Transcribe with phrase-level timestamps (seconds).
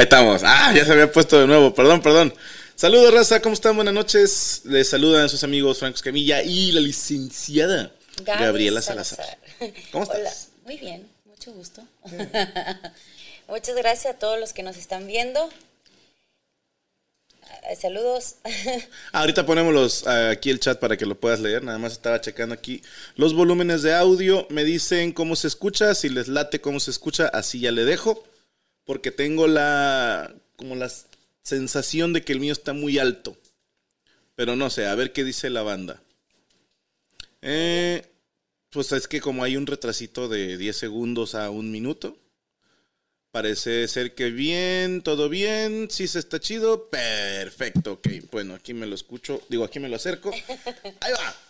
[0.00, 0.40] Ahí estamos.
[0.42, 1.74] Ah, ya se había puesto de nuevo.
[1.74, 2.32] Perdón, perdón.
[2.74, 3.42] Saludos, raza.
[3.42, 3.76] ¿Cómo están?
[3.76, 4.62] Buenas noches.
[4.64, 7.92] Les saludan sus amigos Franco Escamilla y la licenciada
[8.24, 9.36] Gaby Gabriela Salazar.
[9.92, 10.18] ¿Cómo estás?
[10.18, 10.32] Hola,
[10.64, 11.82] muy bien, mucho gusto.
[13.46, 15.50] Muchas gracias a todos los que nos están viendo.
[17.42, 18.36] Ah, Saludos.
[19.12, 21.62] Ah, ahorita ponemos los, ah, aquí el chat para que lo puedas leer.
[21.62, 22.80] Nada más estaba checando aquí
[23.16, 24.46] los volúmenes de audio.
[24.48, 25.94] Me dicen cómo se escucha.
[25.94, 28.24] Si les late cómo se escucha, así ya le dejo.
[28.90, 30.90] Porque tengo la, como la
[31.44, 33.38] sensación de que el mío está muy alto.
[34.34, 36.02] Pero no sé, a ver qué dice la banda.
[37.40, 38.04] Eh,
[38.68, 42.18] pues es que como hay un retrasito de 10 segundos a un minuto.
[43.30, 48.88] Parece ser que bien, todo bien, sí se está chido, perfecto, ok, bueno, aquí me
[48.88, 50.32] lo escucho, digo, aquí me lo acerco,
[51.00, 51.49] ahí va.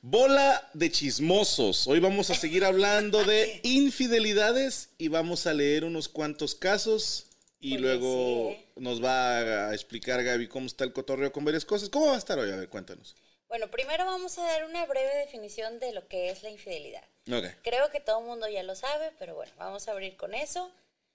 [0.00, 6.08] Bola de chismosos, hoy vamos a seguir hablando de infidelidades y vamos a leer unos
[6.08, 7.26] cuantos casos
[7.58, 8.66] y Oye, luego sí, ¿eh?
[8.76, 11.88] nos va a explicar Gaby cómo está el cotorreo con varias cosas.
[11.88, 12.48] ¿Cómo va a estar hoy?
[12.52, 13.16] A ver, cuéntanos.
[13.48, 17.02] Bueno, primero vamos a dar una breve definición de lo que es la infidelidad.
[17.32, 20.32] Ok, Creo que todo el mundo ya lo sabe, pero bueno, vamos a abrir con
[20.32, 20.70] eso.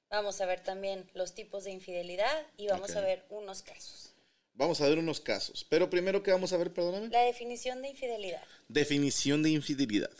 [0.09, 4.12] Vamos a ver también los tipos de infidelidad y vamos a ver unos casos.
[4.53, 7.89] Vamos a ver unos casos, pero primero que vamos a ver, perdóname, La definición de
[7.89, 8.43] infidelidad.
[8.67, 10.11] definición de infidelidad.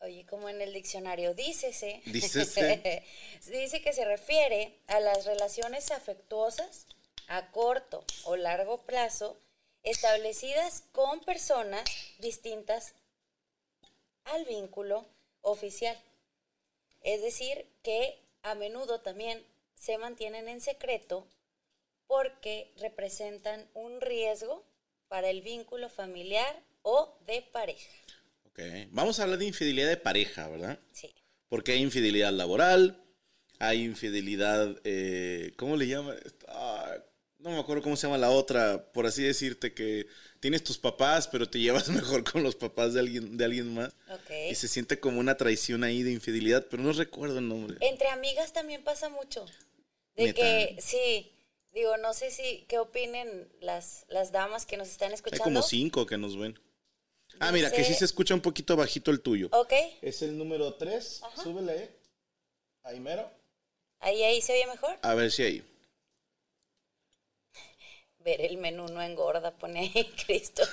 [0.00, 2.02] Oye, como en el diccionario, dícese.
[2.06, 3.04] Dícese.
[3.46, 6.86] dice que se refiere a las relaciones afectuosas
[7.28, 9.38] a corto o largo plazo
[9.84, 11.84] establecidas con personas
[12.18, 12.94] distintas
[14.24, 15.06] al vínculo
[15.40, 15.96] oficial.
[17.02, 19.44] Es decir, que a menudo también
[19.76, 21.26] se mantienen en secreto
[22.12, 24.62] porque representan un riesgo
[25.08, 27.88] para el vínculo familiar o de pareja.
[28.44, 30.78] Ok, vamos a hablar de infidelidad de pareja, ¿verdad?
[30.92, 31.14] Sí.
[31.48, 33.02] Porque hay infidelidad laboral,
[33.58, 36.14] hay infidelidad, eh, ¿cómo le llama?
[36.48, 36.98] Ah,
[37.38, 40.06] no me acuerdo cómo se llama la otra, por así decirte que
[40.38, 43.88] tienes tus papás, pero te llevas mejor con los papás de alguien, de alguien más.
[44.10, 44.30] Ok.
[44.50, 47.78] Y se siente como una traición ahí de infidelidad, pero no recuerdo el nombre.
[47.80, 49.46] Entre amigas también pasa mucho.
[50.14, 50.42] De ¿Neta?
[50.42, 51.32] que, sí,
[51.72, 55.44] digo, no sé si, ¿qué opinen las, las damas que nos están Hay escuchando?
[55.44, 56.58] como cinco que nos ven.
[57.40, 59.48] Ah, mira, que sí se escucha un poquito bajito el tuyo.
[59.52, 59.72] Ok,
[60.02, 61.42] Es el número 3, Ajá.
[61.42, 61.90] súbele ahí.
[62.84, 63.30] Ahí mero.
[64.00, 64.98] ahí, ahí se oye mejor.
[65.02, 65.64] A ver si ahí.
[68.18, 70.62] Ver el menú no engorda, pone ahí Cristo.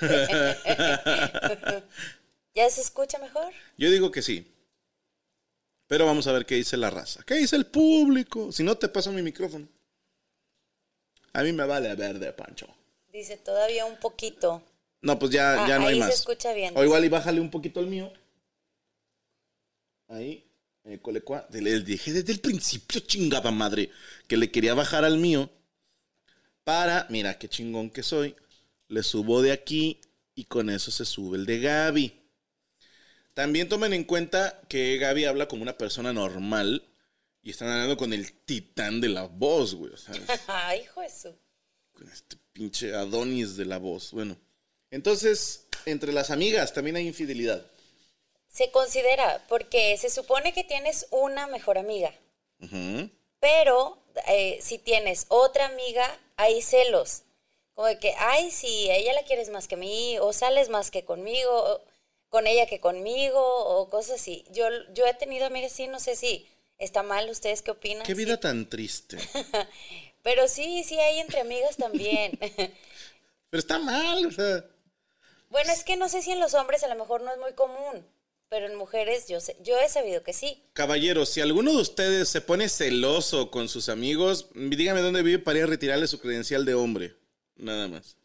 [2.54, 3.52] ¿Ya se escucha mejor?
[3.78, 4.46] Yo digo que sí.
[5.86, 7.22] Pero vamos a ver qué dice la raza.
[7.26, 8.52] ¿Qué dice el público?
[8.52, 9.66] Si no, te paso mi micrófono.
[11.32, 12.66] A mí me vale verde, Pancho.
[13.12, 14.62] Dice todavía un poquito.
[15.02, 16.08] No, pues ya, Ah, ya no hay ahí más.
[16.10, 16.74] se escucha bien.
[16.76, 18.12] O igual y bájale un poquito el mío.
[20.08, 20.44] Ahí.
[20.84, 21.46] Eh, colecua.
[21.50, 23.90] Le dije desde el principio, chingada madre,
[24.26, 25.50] que le quería bajar al mío.
[26.64, 28.34] Para, mira qué chingón que soy.
[28.88, 30.00] Le subo de aquí
[30.34, 32.16] y con eso se sube el de Gaby.
[33.34, 36.84] También tomen en cuenta que Gaby habla como una persona normal
[37.42, 39.92] y están hablando con el titán de la voz, güey.
[40.46, 41.34] Ay, hijo de su.
[41.92, 44.12] con este pinche Adonis de la voz.
[44.12, 44.36] Bueno,
[44.90, 47.64] entonces, entre las amigas también hay infidelidad.
[48.48, 52.12] Se considera, porque se supone que tienes una mejor amiga.
[53.38, 57.22] Pero eh, si tienes otra amiga, hay celos.
[57.74, 60.68] Como de que, ay, si a ella la quieres más que a mí, o sales
[60.68, 61.80] más que conmigo, o
[62.28, 64.44] con ella que conmigo, o cosas así.
[64.50, 66.46] Yo, yo he tenido amigas así, no sé si
[66.80, 68.04] está mal, ¿ustedes qué opinan?
[68.04, 68.24] Qué Sí.
[68.24, 69.18] vida tan triste.
[70.22, 72.32] Pero sí, sí hay entre amigas también.
[73.50, 74.64] Pero está mal, o sea.
[75.48, 77.52] bueno, es que no sé si en los hombres a lo mejor no es muy
[77.54, 78.06] común,
[78.48, 80.62] pero en mujeres yo, sé, yo he sabido que sí.
[80.72, 85.58] Caballeros, si alguno de ustedes se pone celoso con sus amigos, dígame dónde vive para
[85.58, 87.16] ir a retirarle su credencial de hombre.
[87.56, 88.16] Nada más.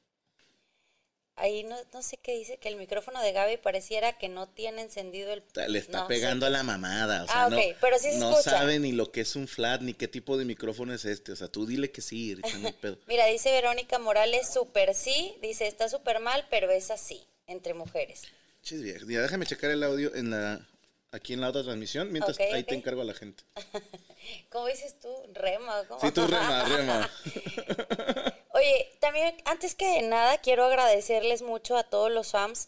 [1.38, 4.82] Ahí no, no sé qué dice, que el micrófono de Gaby pareciera que no tiene
[4.82, 5.44] encendido el...
[5.68, 7.24] Le está no pegando a la mamada.
[7.24, 8.52] O sea, Ah, no, ok, pero sí se no escucha.
[8.52, 11.34] sabe ni lo que es un flat, ni qué tipo de micrófono es este.
[11.34, 12.98] O sea, tú dile que sí, no pedo.
[13.08, 18.22] Mira, dice Verónica Morales, súper sí, dice, está súper mal, pero es así, entre mujeres.
[18.64, 19.06] Chis, vieja.
[19.06, 20.66] Ya déjame checar el audio en la,
[21.12, 23.44] aquí en la otra transmisión, mientras Ok, ahí te encargo a la gente.
[24.50, 25.10] ¿Cómo dices tú?
[25.34, 25.84] Rema.
[25.90, 26.00] ¿cómo?
[26.00, 27.12] Sí, tú rema, rema.
[28.56, 32.68] Oye, también antes que nada quiero agradecerles mucho a todos los fans,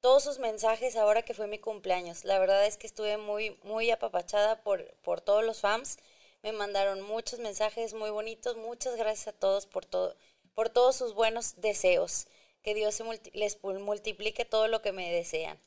[0.00, 2.24] todos sus mensajes ahora que fue mi cumpleaños.
[2.24, 5.98] La verdad es que estuve muy, muy apapachada por, por todos los fans.
[6.42, 8.56] Me mandaron muchos mensajes muy bonitos.
[8.56, 10.16] Muchas gracias a todos por todo,
[10.54, 12.28] por todos sus buenos deseos.
[12.62, 15.60] Que Dios se multi- les multiplique todo lo que me desean.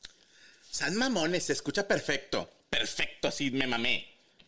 [0.68, 2.48] San mamones, se escucha perfecto.
[2.68, 4.04] Perfecto, así me mamé.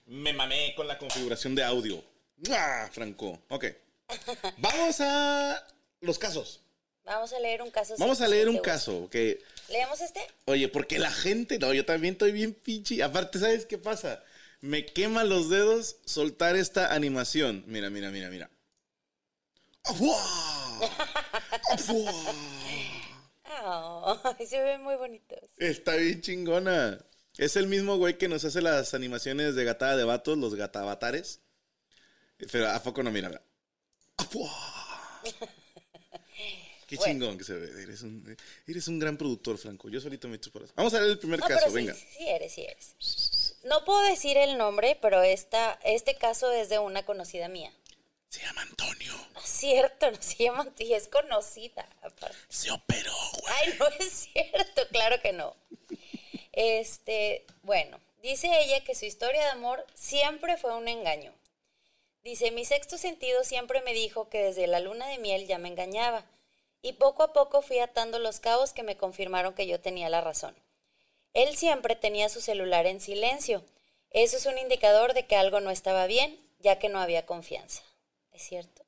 [0.07, 2.03] Me mamé con la configuración de audio.
[2.51, 3.39] ¡Ah, Franco!
[3.51, 3.67] Ok.
[4.59, 5.67] Vamos a
[6.01, 6.61] los casos.
[7.05, 7.95] Vamos a leer un caso.
[7.99, 9.09] Vamos a leer un caso.
[9.11, 10.21] Que, ¿Leemos este?
[10.45, 13.03] oye, porque la gente, no, yo también estoy bien pinche.
[13.03, 14.23] Aparte, ¿sabes qué pasa?
[14.61, 17.65] Me quema los dedos soltar esta animación.
[17.67, 18.51] Mira, mira, mira, mira.
[23.45, 25.41] Ay, se ven muy bonitos.
[25.59, 27.05] Está bien chingona.
[27.39, 31.41] Es el mismo güey que nos hace las animaciones de gatada de vatos, los gatabatares.
[32.51, 33.43] Pero a poco no, mira, mira.
[36.87, 37.13] Qué Bueno.
[37.13, 37.83] chingón que se ve.
[37.83, 38.37] Eres un,
[38.67, 39.89] eres un gran productor, Franco.
[39.89, 40.73] Yo solito me echo por eso.
[40.77, 41.95] Vamos a ver el primer No, caso, pero sí, venga.
[41.95, 43.57] sí eres, sí eres.
[43.65, 47.73] No puedo decir el nombre, pero esta, este caso es de una conocida mía.
[48.29, 49.13] Se llama Antonio.
[49.35, 51.89] No es cierto, no se llama y es conocida.
[52.03, 52.37] aparte.
[52.49, 53.55] Se operó, güey.
[53.63, 55.57] Ay, no es cierto, claro que no.
[56.53, 61.33] Este, bueno, dice ella que su historia de amor siempre fue un engaño.
[62.23, 65.69] Dice, mi sexto sentido siempre me dijo que desde la luna de miel ya me
[65.69, 66.25] engañaba.
[66.81, 70.21] Y poco a poco fui atando los cabos que me confirmaron que yo tenía la
[70.21, 70.55] razón.
[71.35, 73.65] Él siempre tenía su celular en silencio.
[74.11, 77.83] Eso es un indicador de que algo no estaba bien, ya que no había confianza.
[78.33, 78.83] ¿Es cierto?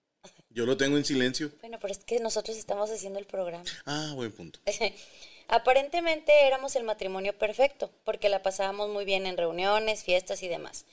[0.51, 1.51] Yo lo tengo en silencio.
[1.61, 3.65] Bueno, pero es que nosotros estamos haciendo el programa.
[3.87, 4.61] Ah, buen punto.
[5.49, 10.87] Aparentemente éramos el matrimonio perfecto, porque la pasábamos muy bien en reuniones, fiestas y demás,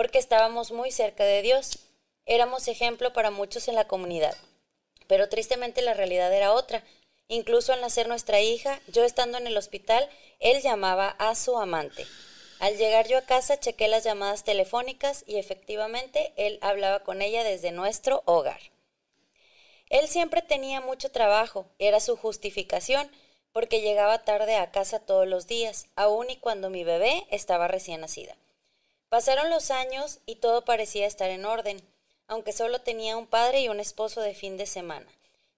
[0.00, 1.78] porque estábamos muy cerca de Dios.
[2.24, 4.34] Éramos ejemplo para muchos en la comunidad,
[5.06, 6.82] pero tristemente la realidad era otra.
[7.28, 12.06] Incluso al nacer nuestra hija, yo estando en el hospital, él llamaba a su amante.
[12.60, 17.44] Al llegar yo a casa, chequé las llamadas telefónicas y efectivamente él hablaba con ella
[17.44, 18.62] desde nuestro hogar.
[19.90, 23.10] Él siempre tenía mucho trabajo, era su justificación,
[23.52, 28.00] porque llegaba tarde a casa todos los días, aun y cuando mi bebé estaba recién
[28.00, 28.34] nacida.
[29.10, 31.82] Pasaron los años y todo parecía estar en orden,
[32.28, 35.12] aunque solo tenía un padre y un esposo de fin de semana,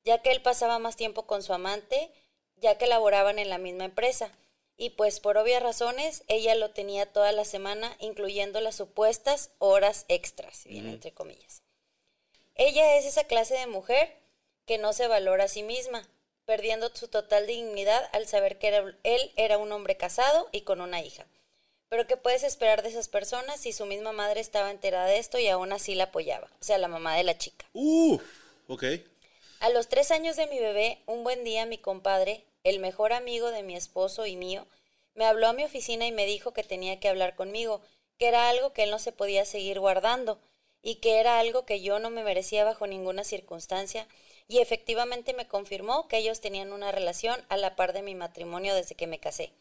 [0.05, 2.11] ya que él pasaba más tiempo con su amante,
[2.57, 4.33] ya que laboraban en la misma empresa,
[4.79, 10.07] y pues por obvias razones ella lo tenía toda la semana, incluyendo las supuestas horas
[10.09, 11.63] extras, bien entre comillas.
[12.55, 14.17] Ella es esa clase de mujer
[14.65, 16.09] que no se valora a sí misma,
[16.47, 20.81] perdiendo su total dignidad al saber que era- él era un hombre casado y con
[20.81, 21.27] una hija.
[21.93, 25.39] Pero ¿qué puedes esperar de esas personas si su misma madre estaba enterada de esto
[25.39, 26.49] y aún así la apoyaba?
[26.59, 27.67] O sea, la mamá de la chica.
[27.75, 28.23] Uf,
[28.67, 28.85] ok.
[29.61, 33.51] A los tres años de mi bebé, un buen día mi compadre, el mejor amigo
[33.51, 34.67] de mi esposo y mío,
[35.15, 37.83] me habló a mi oficina y me dijo que tenía que hablar conmigo,
[38.17, 40.41] que era algo que él no se podía seguir guardando
[40.81, 44.09] y que era algo que yo no me merecía bajo ninguna circunstancia
[44.49, 48.75] y efectivamente me confirmó que ellos tenían una relación a la par de mi matrimonio
[48.75, 49.53] desde que me casé.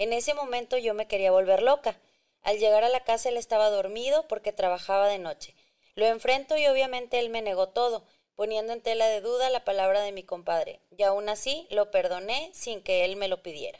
[0.00, 1.94] En ese momento yo me quería volver loca.
[2.40, 5.54] Al llegar a la casa él estaba dormido porque trabajaba de noche.
[5.94, 10.00] Lo enfrento y obviamente él me negó todo, poniendo en tela de duda la palabra
[10.00, 13.78] de mi compadre, y aún así lo perdoné sin que él me lo pidiera.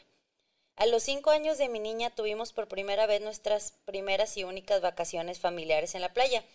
[0.75, 4.79] A los cinco años de mi niña tuvimos por primera vez nuestras primeras y únicas
[4.79, 6.45] vacaciones familiares en la playa.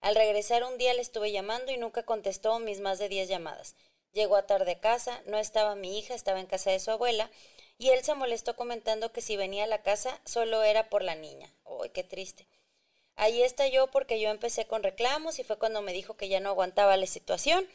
[0.00, 3.76] Al regresar un día le estuve llamando y nunca contestó mis más de diez llamadas.
[4.12, 7.30] Llegó a tarde a casa, no estaba mi hija, estaba en casa de su abuela,
[7.80, 11.14] y él se molestó comentando que si venía a la casa solo era por la
[11.14, 11.50] niña.
[11.64, 12.46] ¡Uy, qué triste!
[13.16, 16.40] Ahí está yo porque yo empecé con reclamos y fue cuando me dijo que ya
[16.40, 17.66] no aguantaba la situación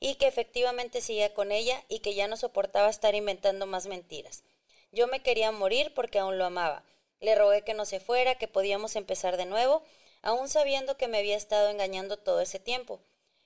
[0.00, 4.44] y que efectivamente seguía con ella y que ya no soportaba estar inventando más mentiras.
[4.92, 6.84] Yo me quería morir porque aún lo amaba.
[7.20, 9.82] Le rogué que no se fuera, que podíamos empezar de nuevo,
[10.20, 13.00] aún sabiendo que me había estado engañando todo ese tiempo.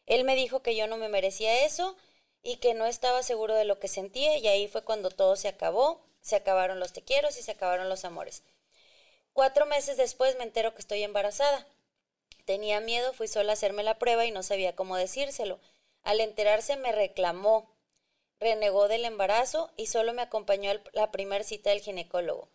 [0.07, 1.97] Él me dijo que yo no me merecía eso
[2.43, 5.47] y que no estaba seguro de lo que sentía y ahí fue cuando todo se
[5.47, 8.42] acabó, se acabaron los te y se acabaron los amores.
[9.32, 11.66] Cuatro meses después me entero que estoy embarazada.
[12.44, 15.58] Tenía miedo, fui sola a hacerme la prueba y no sabía cómo decírselo.
[16.02, 17.70] Al enterarse me reclamó,
[18.40, 22.49] renegó del embarazo y solo me acompañó a la primera cita del ginecólogo.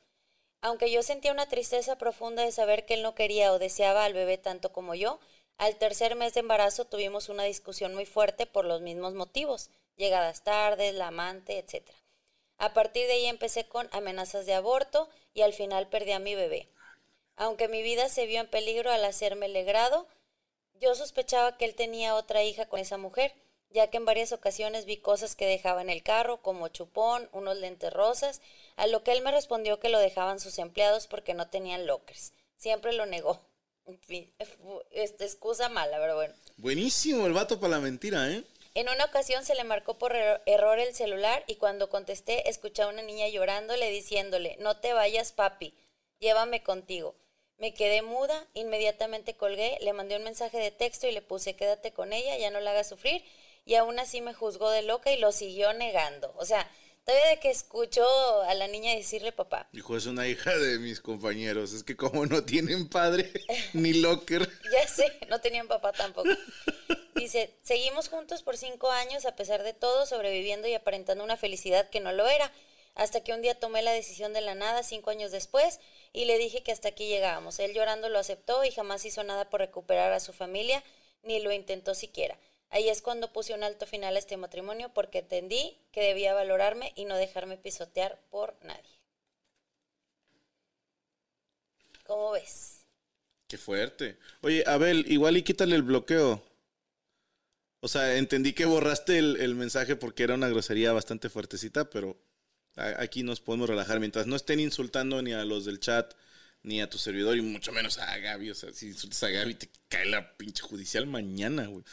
[0.62, 4.14] Aunque yo sentía una tristeza profunda de saber que él no quería o deseaba al
[4.14, 5.20] bebé tanto como yo,
[5.58, 10.44] al tercer mes de embarazo tuvimos una discusión muy fuerte por los mismos motivos, llegadas
[10.44, 11.90] tardes, la amante, etc.
[12.64, 16.34] A partir de ahí empecé con amenazas de aborto y al final perdí a mi
[16.34, 16.70] bebé.
[17.36, 20.08] Aunque mi vida se vio en peligro al hacerme legrado,
[20.80, 23.36] yo sospechaba que él tenía otra hija con esa mujer,
[23.70, 27.58] ya que en varias ocasiones vi cosas que dejaba en el carro, como chupón, unos
[27.58, 28.40] lentes rosas,
[28.78, 32.32] a lo que él me respondió que lo dejaban sus empleados porque no tenían lockers.
[32.56, 33.42] Siempre lo negó.
[33.86, 34.34] En fin,
[34.92, 36.34] excusa mala, pero bueno.
[36.56, 38.46] Buenísimo el vato para la mentira, ¿eh?
[38.76, 42.88] En una ocasión se le marcó por error el celular y cuando contesté escuché a
[42.88, 45.76] una niña llorándole diciéndole, no te vayas papi,
[46.20, 47.16] llévame contigo.
[47.58, 51.94] Me quedé muda, inmediatamente colgué, le mandé un mensaje de texto y le puse quédate
[51.94, 53.24] con ella, ya no la hagas sufrir
[53.64, 56.34] y aún así me juzgó de loca y lo siguió negando.
[56.38, 56.70] O sea,
[57.06, 58.06] todavía de que escuchó
[58.44, 59.68] a la niña decirle papá.
[59.72, 63.32] Dijo, es una hija de mis compañeros, es que como no tienen padre
[63.74, 64.50] ni locker.
[64.72, 66.30] ya sé, no tenían papá tampoco.
[67.16, 71.90] Dice, seguimos juntos por cinco años a pesar de todo, sobreviviendo y aparentando una felicidad
[71.90, 72.52] que no lo era,
[72.96, 75.80] hasta que un día tomé la decisión de la nada cinco años después
[76.12, 77.60] y le dije que hasta aquí llegábamos.
[77.60, 80.84] Él llorando lo aceptó y jamás hizo nada por recuperar a su familia,
[81.24, 82.38] ni lo intentó siquiera.
[82.74, 86.92] Ahí es cuando puse un alto final a este matrimonio porque entendí que debía valorarme
[86.96, 89.00] y no dejarme pisotear por nadie.
[92.08, 92.88] ¿Cómo ves?
[93.48, 94.18] Qué fuerte.
[94.42, 96.44] Oye, Abel, igual y quítale el bloqueo.
[97.80, 102.18] O sea, entendí que borraste el, mensaje porque era una grosería bastante fuertecita, pero
[102.76, 106.12] aquí nos podemos relajar mientras no estén insultando ni a los del chat
[106.64, 108.50] ni a tu servidor y mucho menos a Gaby.
[108.50, 111.84] O sea, si insultas a Gaby te cae la pinche judicial mañana, güey.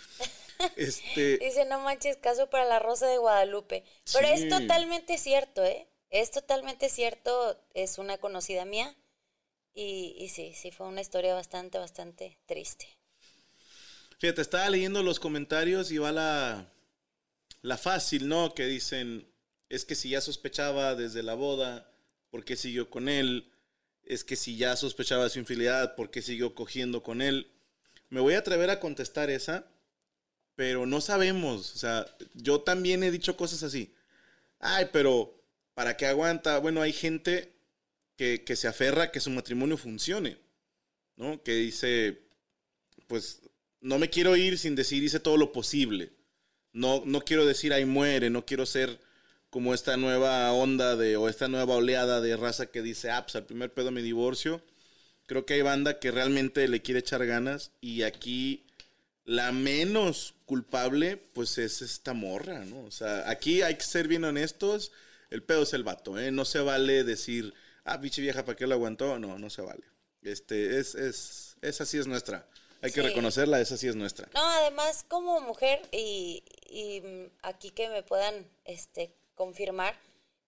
[0.77, 1.39] Este...
[1.43, 3.85] Dice, no manches, caso para la Rosa de Guadalupe.
[4.13, 5.89] Pero es totalmente cierto, ¿eh?
[6.11, 8.97] Es totalmente cierto, es una conocida mía.
[9.73, 12.89] Y, y sí, sí, fue una historia bastante, bastante triste.
[14.19, 16.71] Fíjate, estaba leyendo los comentarios y va la,
[17.63, 18.55] la fácil, ¿no?
[18.55, 19.27] Que dicen,
[19.71, 21.91] es que si ya sospechaba desde la boda,
[22.31, 23.51] ¿por qué siguió con él?
[24.03, 27.51] Es que si ya sospechaba de su infidelidad, ¿por qué siguió cogiendo con él?
[28.09, 29.67] Me voy a atrever a contestar esa,
[30.57, 31.75] pero no sabemos.
[31.75, 33.95] O sea, yo también he dicho cosas así.
[34.59, 35.35] Ay, pero
[35.75, 36.59] ¿para qué aguanta?
[36.59, 37.55] Bueno, hay gente
[38.17, 40.39] que, que se aferra a que su matrimonio funcione,
[41.17, 41.43] ¿no?
[41.43, 42.23] Que dice,
[43.07, 43.41] pues
[43.81, 46.13] no me quiero ir sin decir hice todo lo posible.
[46.73, 49.01] No, no quiero decir ahí muere, no quiero ser
[49.51, 53.37] como esta nueva onda de, o esta nueva oleada de raza que dice, ah, pues
[53.37, 54.63] al primer pedo mi divorcio.
[55.27, 58.67] Creo que hay banda que realmente le quiere echar ganas y aquí
[59.31, 62.81] la menos culpable, pues es esta morra, ¿no?
[62.81, 64.91] O sea, aquí hay que ser bien honestos,
[65.31, 66.33] el pedo es el vato, ¿eh?
[66.33, 69.21] No se vale decir, ah, pinche vieja, ¿para qué lo aguantó?
[69.21, 69.85] No, no se vale.
[70.23, 72.45] Este, es, es, esa sí es nuestra.
[72.83, 74.29] Hay que reconocerla, esa sí es nuestra.
[74.35, 76.43] No, además como mujer y,
[77.43, 79.95] aquí que me puedan este, confirmar,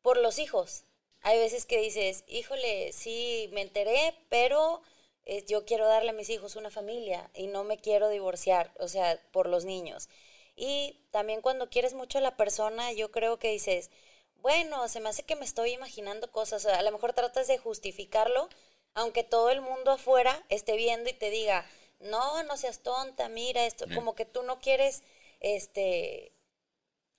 [0.02, 0.82] por los hijos.
[1.20, 4.82] Hay veces que dices, híjole, sí, me enteré, pero
[5.24, 8.88] eh, yo quiero darle a mis hijos una familia y no me quiero divorciar, o
[8.88, 10.08] sea, por los niños.
[10.56, 13.90] Y también cuando quieres mucho a la persona, yo creo que dices,
[14.36, 18.48] bueno, se me hace que me estoy imaginando cosas, a lo mejor tratas de justificarlo
[18.94, 21.64] Aunque todo el mundo afuera esté viendo y te diga,
[22.00, 25.02] no, no seas tonta, mira esto, como que tú no quieres
[25.40, 26.32] este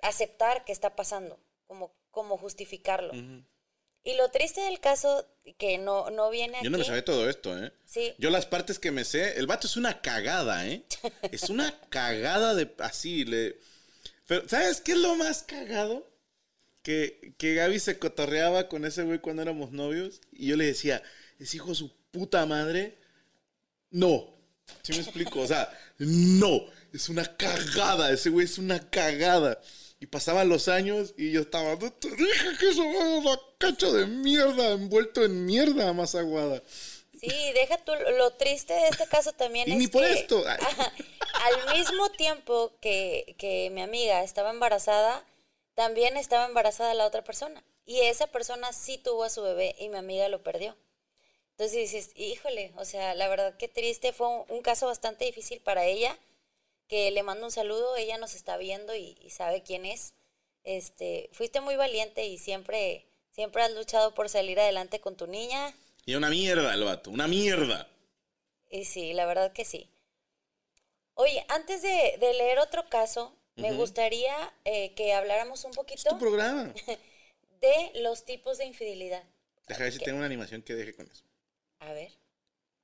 [0.01, 3.13] aceptar que está pasando, como, como justificarlo.
[4.03, 5.25] Y lo triste del caso,
[5.57, 6.65] que no, no viene aquí.
[6.65, 7.71] Yo no me sabía todo esto, ¿eh?
[7.85, 8.13] Sí.
[8.17, 10.83] Yo las partes que me sé, el vato es una cagada, ¿eh?
[11.31, 13.57] Es una cagada de así, le...
[14.27, 16.09] Pero, ¿sabes qué es lo más cagado?
[16.81, 21.01] Que, que Gaby se cotorreaba con ese güey cuando éramos novios y yo le decía,
[21.39, 22.97] es hijo de su puta madre.
[23.89, 24.33] No.
[24.81, 25.41] ¿Sí me explico?
[25.41, 26.65] O sea, no.
[26.93, 28.11] Es una cagada.
[28.11, 29.61] Ese güey es una cagada.
[30.03, 33.93] Y pasaban los años y yo estaba, "No te dije que eso era una cacho
[33.93, 36.61] de mierda, envuelto en mierda más aguada.
[37.17, 40.43] Sí, deja tú, lo triste de este caso también Y es ni por que esto.
[40.45, 40.57] Ay.
[41.45, 45.25] al mismo tiempo que, que mi amiga estaba embarazada,
[45.73, 47.63] también estaba embarazada la otra persona.
[47.85, 50.75] Y esa persona sí tuvo a su bebé y mi amiga lo perdió.
[51.51, 55.61] Entonces dices, híjole, o sea, la verdad que triste, fue un, un caso bastante difícil
[55.61, 56.19] para ella,
[56.93, 60.13] que le mando un saludo, ella nos está viendo y, y sabe quién es.
[60.63, 65.73] Este, fuiste muy valiente y siempre, siempre has luchado por salir adelante con tu niña.
[66.05, 67.89] Y una mierda el vato, una mierda.
[68.69, 69.89] Y sí, la verdad que sí.
[71.15, 76.09] Oye, antes de, de leer otro caso, me gustaría eh, que habláramos un Es poquito
[76.11, 76.75] tu programa.
[77.59, 79.23] de los tipos de infidelidad.
[79.67, 81.23] Deja ver si tengo una animación que deje con eso.
[81.79, 82.11] A ver.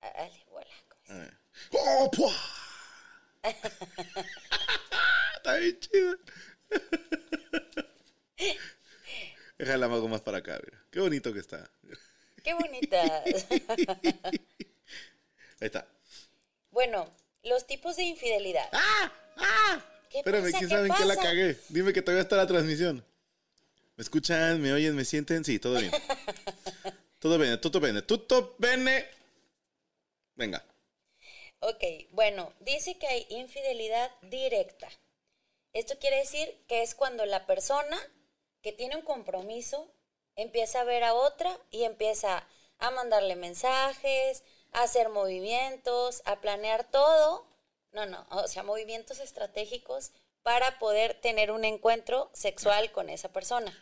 [0.01, 0.74] Dale, voilà.
[1.10, 1.34] A ver.
[1.74, 2.10] ¡Oh!
[5.38, 6.17] Está bien chido.
[9.58, 10.81] Déjala algo más para acá, mira.
[10.91, 11.69] Qué bonito que está.
[12.43, 13.24] Qué bonita.
[15.62, 15.88] Ahí está.
[16.72, 18.69] bueno, los tipos de infidelidad.
[18.72, 19.12] ¡Ah!
[19.38, 19.86] ¡Ah!
[20.10, 20.58] ¿Qué Espérame, pasa?
[20.58, 21.27] ¿quién ¿Qué sabe en qué la pasa?
[21.27, 21.58] cagué?
[21.69, 23.05] Dime que todavía está la transmisión.
[23.98, 24.62] ¿Me escuchan?
[24.62, 24.96] ¿Me oyen?
[24.96, 25.43] ¿Me sienten?
[25.43, 25.91] Sí, todo bien.
[27.19, 29.05] todo bien, tutto bene, tutto bene.
[30.36, 30.63] Venga.
[31.62, 34.90] Ok, bueno, dice que hay infidelidad directa.
[35.74, 38.00] Esto quiere decir que es cuando la persona
[38.62, 39.92] que tiene un compromiso
[40.36, 42.48] empieza a ver a otra y empieza
[42.79, 47.46] a mandarle mensajes, a hacer movimientos, a planear todo.
[47.92, 50.12] No, no, o sea, movimientos estratégicos
[50.44, 53.75] para poder tener un encuentro sexual con esa persona.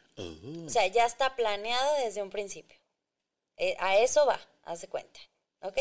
[0.65, 2.79] O sea, ya está planeado desde un principio.
[3.57, 5.19] Eh, a eso va, haz de cuenta.
[5.61, 5.77] ¿Ok?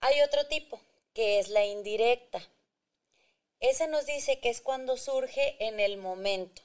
[0.00, 0.80] Hay otro tipo,
[1.14, 2.40] que es la indirecta.
[3.60, 6.62] Esa nos dice que es cuando surge en el momento.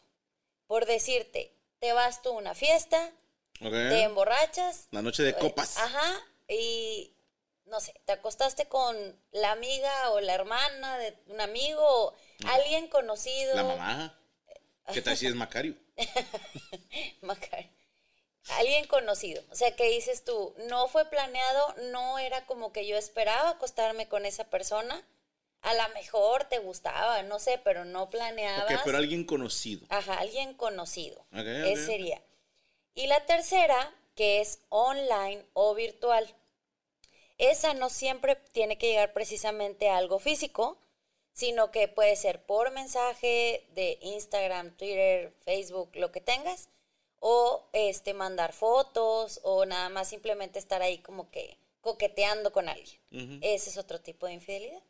[0.68, 3.12] Por decirte, te vas tú a una fiesta,
[3.60, 4.88] te emborrachas.
[4.92, 5.78] La noche de eh, copas.
[5.78, 7.12] Ajá, y
[7.66, 8.96] no sé, te acostaste con
[9.32, 12.16] la amiga o la hermana de un amigo, o
[12.46, 13.56] alguien conocido.
[13.56, 14.20] La mamá.
[14.94, 15.76] ¿Qué tal si es Macario?
[17.22, 17.70] Macario.
[18.50, 19.44] Alguien conocido.
[19.52, 24.08] O sea, que dices tú, no fue planeado, no era como que yo esperaba acostarme
[24.08, 25.06] con esa persona.
[25.62, 28.74] A lo mejor te gustaba, no sé, pero no planeabas.
[28.74, 29.86] Ok, pero alguien conocido.
[29.90, 31.22] Ajá, alguien conocido.
[31.32, 31.48] Ok, ok.
[31.66, 32.22] Ese sería.
[32.96, 36.36] Y la tercera, que es online o virtual.
[37.38, 40.78] Esa no siempre tiene que llegar precisamente a algo físico,
[41.32, 46.70] sino que puede ser por mensaje de Instagram, Twitter, Facebook, lo que tengas,
[47.26, 53.00] o este mandar fotos, o nada más simplemente estar ahí como que coqueteando con alguien.
[53.12, 53.40] Ujú.
[53.42, 54.82] Ese es otro tipo de infidelidad.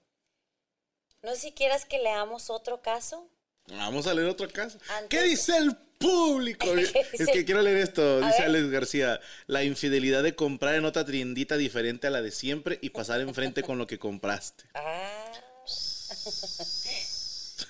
[1.22, 3.28] No sé si quieras que leamos otro caso.
[3.68, 4.80] Vamos a leer otro caso.
[4.90, 6.66] Antes- ¿Qué dice el público?
[6.76, 8.02] ¿Qué es que quiero leer esto.
[8.02, 8.50] A Dice ver.
[8.50, 9.20] Alex García.
[9.46, 13.62] La infidelidad de comprar en otra tiendita diferente a la de siempre y pasar enfrente
[13.62, 14.64] con lo que compraste.
[14.74, 15.32] Ah.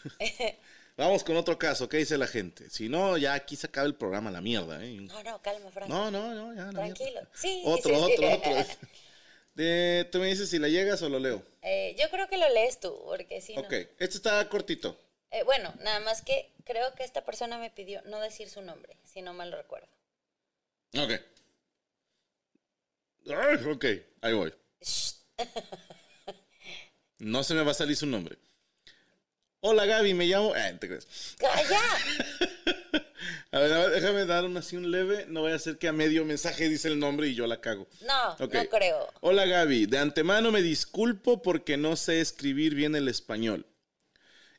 [0.96, 1.90] Vamos con otro caso.
[1.90, 2.70] ¿Qué dice la gente?
[2.70, 4.84] Si no, ya aquí se acaba el programa, la mierda.
[4.84, 4.92] ¿eh?
[5.02, 5.90] No, no, calma, Frank.
[5.90, 6.70] No, no, no, ya.
[6.72, 7.22] Tranquilo.
[7.34, 8.14] Sí, Otro, sí.
[8.14, 8.52] otro, otro.
[9.56, 11.44] De- Tú me dices si la llegas o lo leo.
[11.62, 13.78] Eh, yo creo que lo lees tú, porque si Ok, no.
[14.00, 15.00] este está cortito.
[15.32, 18.98] Eh, bueno, nada más que creo que esta persona me pidió no decir su nombre,
[19.04, 19.88] si no mal recuerdo.
[20.96, 21.12] Ok.
[23.30, 23.86] Ay, ok,
[24.22, 24.54] ahí voy.
[27.20, 28.38] No se me va a salir su nombre.
[29.66, 30.54] Hola Gaby, me llamo.
[30.54, 31.08] No te crees.
[31.38, 31.80] ¡Calla!
[33.52, 35.26] A ver, a ver, déjame dar un, así un leve.
[35.30, 37.88] No vaya a ser que a medio mensaje dice el nombre y yo la cago.
[38.02, 38.54] No, Ok.
[38.56, 39.08] no creo.
[39.22, 43.66] Hola Gaby, de antemano me disculpo porque no sé escribir bien el español.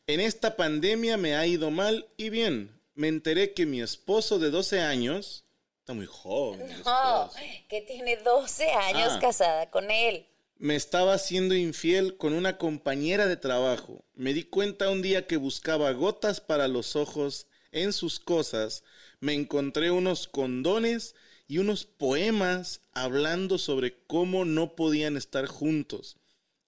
[0.07, 2.71] En esta pandemia me ha ido mal y bien.
[2.95, 5.45] Me enteré que mi esposo de 12 años,
[5.81, 7.31] está muy joven, No,
[7.69, 9.19] que tiene 12 años Ah.
[9.21, 10.25] casada con él.
[10.59, 14.05] Me estaba siendo infiel con una compañera de trabajo.
[14.15, 18.85] Me di cuenta un día que buscaba gotas para los ojos en sus cosas.
[19.21, 21.15] Me encontré unos condones
[21.47, 26.17] y unos poemas hablando sobre cómo no podían estar juntos.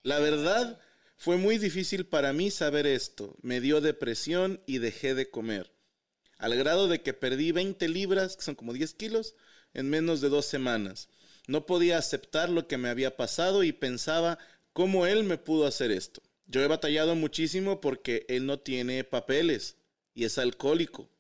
[0.03, 0.79] La verdad,
[1.16, 3.37] fue muy difícil para mí saber esto.
[3.40, 5.72] Me dio depresión y dejé de comer.
[6.38, 9.35] Al grado de que perdí 20 libras, que son como 10 kilos,
[9.72, 11.09] en menos de dos semanas.
[11.46, 14.38] No podía aceptar lo que me había pasado y pensaba
[14.72, 16.22] cómo él me pudo hacer esto.
[16.46, 19.76] Yo he batallado muchísimo porque él no tiene papeles
[20.14, 21.11] y es alcohólico.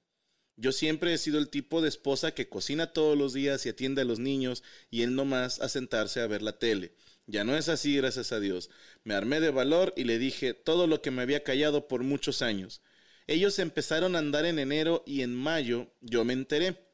[0.56, 4.02] Yo siempre he sido el tipo de esposa que cocina todos los días y atiende
[4.02, 6.94] a los niños y él nomás a sentarse a ver la tele.
[7.26, 8.70] Ya no es así, gracias a Dios.
[9.04, 12.40] Me armé de valor y le dije todo lo que me había callado por muchos
[12.40, 12.80] años.
[13.26, 16.85] Ellos empezaron a andar en enero y en mayo yo me enteré.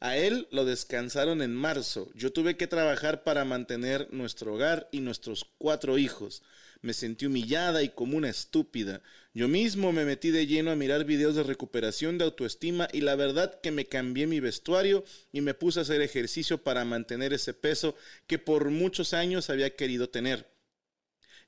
[0.00, 2.10] A él lo descansaron en marzo.
[2.14, 6.42] Yo tuve que trabajar para mantener nuestro hogar y nuestros cuatro hijos.
[6.82, 9.02] Me sentí humillada y como una estúpida.
[9.34, 13.16] Yo mismo me metí de lleno a mirar videos de recuperación de autoestima y la
[13.16, 17.52] verdad que me cambié mi vestuario y me puse a hacer ejercicio para mantener ese
[17.52, 17.96] peso
[18.28, 20.48] que por muchos años había querido tener.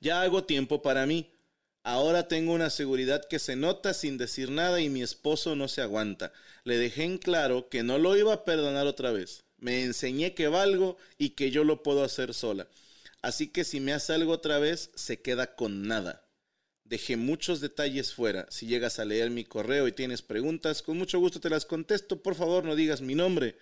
[0.01, 1.31] Ya hago tiempo para mí.
[1.83, 5.81] Ahora tengo una seguridad que se nota sin decir nada y mi esposo no se
[5.81, 6.33] aguanta.
[6.65, 9.45] Le dejé en claro que no lo iba a perdonar otra vez.
[9.59, 12.69] Me enseñé que valgo y que yo lo puedo hacer sola.
[13.23, 16.27] Así que si me hace algo otra vez, se queda con nada.
[16.85, 18.47] Dejé muchos detalles fuera.
[18.51, 22.23] Si llegas a leer mi correo y tienes preguntas, con mucho gusto te las contesto.
[22.23, 23.57] Por favor, no digas mi nombre.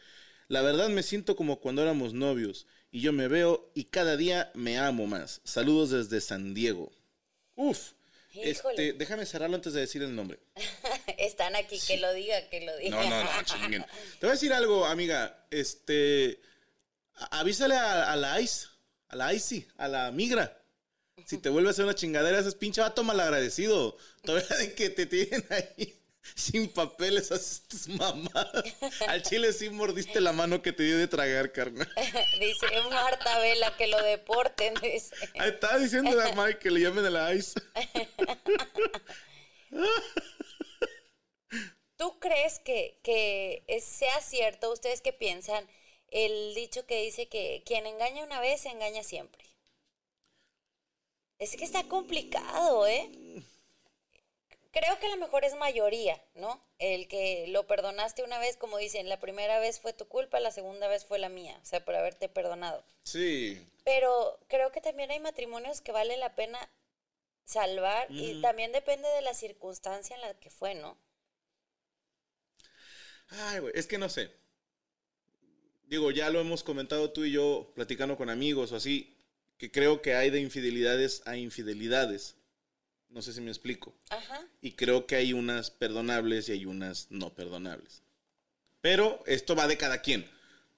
[0.49, 4.51] La verdad me siento como cuando éramos novios y yo me veo y cada día
[4.55, 5.41] me amo más.
[5.45, 6.91] Saludos desde San Diego.
[7.55, 7.98] Uf.
[8.43, 10.39] Este, déjame cerrarlo antes de decir el nombre.
[11.19, 13.03] Están aquí, que lo diga, que lo diga.
[13.03, 13.83] No, no, no, chinguen.
[13.83, 15.47] Te voy a decir algo, amiga.
[15.51, 16.41] Este,
[17.31, 18.67] avísale a, la ICE,
[19.09, 20.61] a la ICE, a la migra.
[21.27, 23.97] Si te vuelve a hacer una chingadera, ese es pinche vato malagradecido.
[24.23, 25.98] Todavía de que te tienen ahí
[26.35, 28.65] sin papeles, haces tus mamadas.
[29.07, 31.89] Al chile sí mordiste la mano que te dio de tragar, carnal.
[32.41, 35.15] dice Marta Vela que lo deporten, dice.
[35.39, 37.61] Ahí estaba diciendo a Mike que le llamen a la ICE.
[41.97, 45.69] ¿Tú crees que, que sea cierto, ustedes que piensan,
[46.11, 49.45] el dicho que dice que quien engaña una vez, se engaña siempre?
[51.39, 53.11] Es que está complicado, ¿eh?
[54.73, 56.63] Creo que a lo mejor es mayoría, ¿no?
[56.79, 60.51] El que lo perdonaste una vez, como dicen, la primera vez fue tu culpa, la
[60.51, 62.85] segunda vez fue la mía, o sea, por haberte perdonado.
[63.03, 63.61] Sí.
[63.85, 66.71] Pero creo que también hay matrimonios que vale la pena
[67.45, 70.99] salvar y también depende de la circunstancia en la que fue, ¿no?
[73.31, 74.31] Ay, güey, es que no sé.
[75.87, 79.17] Digo, ya lo hemos comentado tú y yo platicando con amigos o así,
[79.57, 82.37] que creo que hay de infidelidades a infidelidades.
[83.11, 83.95] No sé si me explico.
[84.11, 84.43] Ajá.
[84.61, 88.03] Y creo que hay unas perdonables y hay unas no perdonables.
[88.81, 90.29] Pero esto va de cada quien.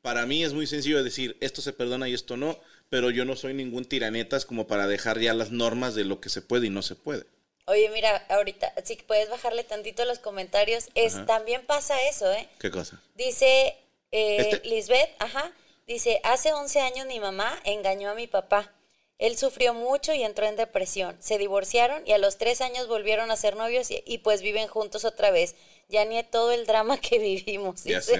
[0.03, 3.37] Para mí es muy sencillo decir, esto se perdona y esto no, pero yo no
[3.37, 6.71] soy ningún tiranetas como para dejar ya las normas de lo que se puede y
[6.71, 7.27] no se puede.
[7.67, 12.49] Oye, mira, ahorita, si puedes bajarle tantito los comentarios, es, también pasa eso, ¿eh?
[12.59, 13.01] ¿Qué cosa?
[13.15, 13.77] Dice
[14.11, 14.69] eh, ¿Este?
[14.69, 15.53] Lisbeth, ajá,
[15.87, 18.73] dice, hace 11 años mi mamá engañó a mi papá.
[19.21, 21.15] Él sufrió mucho y entró en depresión.
[21.21, 25.05] Se divorciaron y a los tres años volvieron a ser novios y, pues viven juntos
[25.05, 25.57] otra vez.
[25.91, 27.85] Ya ni todo el drama que vivimos.
[27.85, 28.19] Ya sé,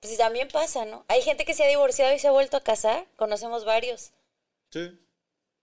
[0.00, 1.04] Pues también pasa, ¿no?
[1.08, 3.06] Hay gente que se ha divorciado y se ha vuelto a casar.
[3.16, 4.12] Conocemos varios.
[4.70, 4.98] Sí.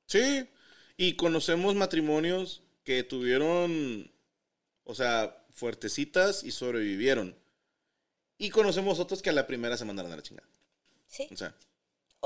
[0.06, 0.48] Sí.
[0.96, 4.12] Y conocemos matrimonios que tuvieron,
[4.84, 7.36] o sea, fuertecitas y sobrevivieron.
[8.38, 10.48] Y conocemos otros que a la primera se mandaron a la chingada.
[11.08, 11.28] Sí.
[11.34, 11.56] O sea.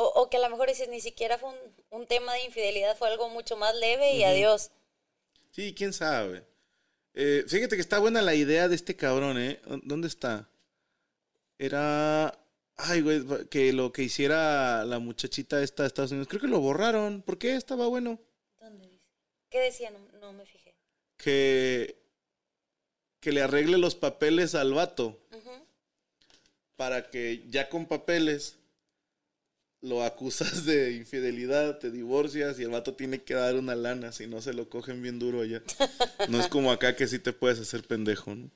[0.02, 1.50] O, que a lo mejor dices, ni siquiera fue
[1.90, 4.72] un, tema de infidelidad, fue algo mucho más leve y adiós.
[5.52, 6.46] Sí, quién sabe.
[7.14, 9.60] Eh, fíjate que está buena la idea de este cabrón, ¿eh?
[9.84, 10.50] ¿Dónde está?
[11.58, 12.34] Era...
[12.78, 16.30] Ay, güey, que lo que hiciera la muchachita esta de Estados Unidos.
[16.30, 17.22] Creo que lo borraron.
[17.22, 17.56] ¿Por qué?
[17.56, 18.22] Estaba bueno.
[18.58, 19.04] ¿Dónde dice?
[19.50, 19.92] ¿Qué decía?
[20.22, 20.76] No, me fijé.
[21.18, 22.02] Que...
[23.20, 25.20] Que le arregle los papeles al vato.
[26.78, 28.59] Para que ya con papeles
[29.82, 34.28] lo acusas de infidelidad, te divorcias y el vato tiene que dar una lana, si
[34.28, 35.62] no se lo cogen bien duro allá.
[36.28, 38.50] No es como acá que sí te puedes hacer pendejo, ¿no?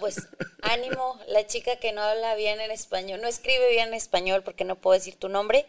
[0.00, 0.16] Pues
[0.62, 4.64] ánimo, la chica que no habla bien en español, no escribe bien en español porque
[4.64, 5.66] no puedo decir tu nombre,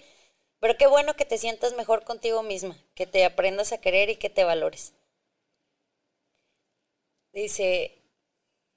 [0.61, 4.15] pero qué bueno que te sientas mejor contigo misma, que te aprendas a querer y
[4.15, 4.93] que te valores.
[7.33, 8.01] Dice,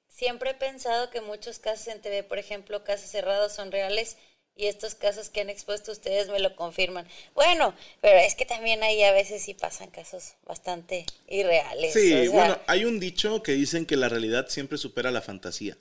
[0.09, 4.17] siempre he pensado que muchos casos en TV, por ejemplo, casos cerrados, son reales
[4.59, 7.07] y estos casos que han expuesto ustedes me lo confirman.
[7.33, 11.93] Bueno, pero es que también ahí a veces sí pasan casos bastante irreales.
[11.93, 15.79] Sí, bueno, hay un dicho que dicen que la realidad siempre supera la fantasía.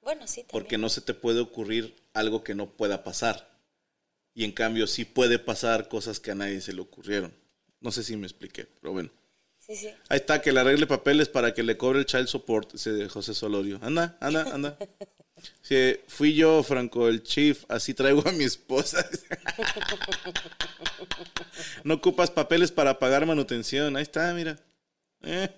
[0.00, 0.52] Bueno, sí, también.
[0.52, 3.50] Porque no se te puede ocurrir algo que no pueda pasar.
[4.32, 7.34] Y en cambio sí puede pasar cosas que a nadie se le ocurrieron.
[7.80, 9.10] No sé si me expliqué, pero bueno.
[9.70, 9.94] Sí, sí.
[10.08, 13.34] Ahí está, que le arregle papeles para que le cobre el child support, de José
[13.34, 13.78] Solorio.
[13.82, 14.76] Anda, anda, anda.
[15.62, 19.08] Sí, fui yo, Franco, el chief, así traigo a mi esposa.
[21.84, 23.96] no ocupas papeles para pagar manutención.
[23.96, 24.58] Ahí está, mira.
[25.22, 25.48] Eh.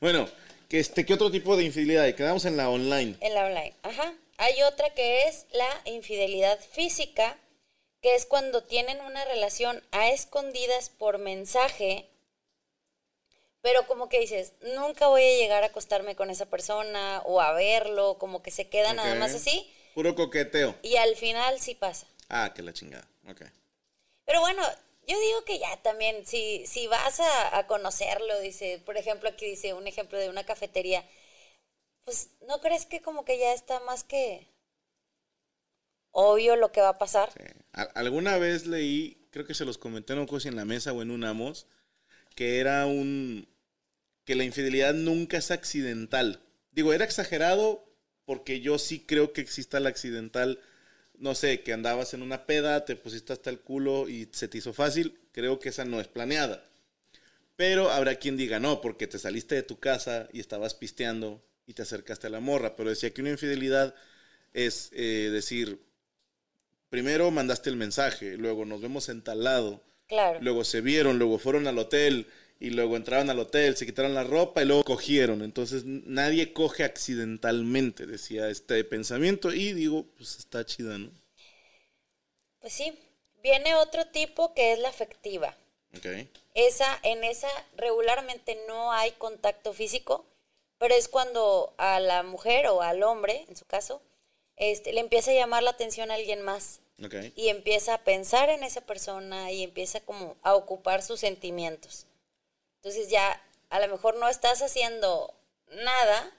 [0.00, 0.28] Bueno,
[0.68, 2.14] que este, ¿qué otro tipo de infidelidad?
[2.14, 3.16] Quedamos en la online.
[3.20, 4.14] En la online, ajá.
[4.36, 7.36] Hay otra que es la infidelidad física,
[8.02, 12.08] que es cuando tienen una relación a escondidas por mensaje,
[13.66, 17.52] pero como que dices, nunca voy a llegar a acostarme con esa persona o a
[17.52, 20.76] verlo, como que se queda nada más así, Puro coqueteo.
[20.82, 22.06] y al final sí pasa.
[22.28, 23.08] Ah, que la chingada.
[23.28, 23.42] Ok.
[24.24, 24.62] Pero bueno,
[25.08, 29.46] yo digo que ya también, si, si vas a, a conocerlo, dice, por ejemplo, aquí
[29.46, 31.04] dice un ejemplo de una cafetería,
[32.04, 34.46] pues ¿no crees que como que ya está más que
[36.12, 37.32] obvio lo que va a pasar?
[37.32, 37.42] Sí.
[37.96, 41.10] Alguna vez leí, creo que se los comenté, sé si en la mesa o en
[41.10, 41.66] un Amos,
[42.36, 43.48] que era un.
[44.26, 46.42] Que la infidelidad nunca es accidental.
[46.72, 47.88] Digo, era exagerado
[48.26, 50.60] porque yo sí creo que exista la accidental.
[51.18, 54.58] No sé, que andabas en una peda, te pusiste hasta el culo y se te
[54.58, 55.18] hizo fácil.
[55.32, 56.68] Creo que esa no es planeada.
[57.56, 61.72] Pero habrá quien diga no, porque te saliste de tu casa y estabas pisteando y
[61.72, 62.76] te acercaste a la morra.
[62.76, 63.94] Pero decía que una infidelidad
[64.52, 65.80] es eh, decir,
[66.90, 70.38] primero mandaste el mensaje, luego nos vemos en tal lado, Claro.
[70.40, 72.26] luego se vieron, luego fueron al hotel
[72.58, 75.42] y luego entraron al hotel, se quitaron la ropa y luego cogieron.
[75.42, 81.10] Entonces nadie coge accidentalmente, decía este pensamiento y digo, pues está chida, ¿no?
[82.60, 82.98] Pues sí,
[83.42, 85.56] viene otro tipo que es la afectiva.
[86.54, 90.26] Esa, en esa regularmente no hay contacto físico,
[90.78, 94.02] pero es cuando a la mujer o al hombre, en su caso,
[94.56, 97.14] este, le empieza a llamar la atención a alguien más Ok.
[97.34, 102.06] y empieza a pensar en esa persona y empieza como a ocupar sus sentimientos.
[102.86, 105.34] Entonces ya a lo mejor no estás haciendo
[105.72, 106.32] nada,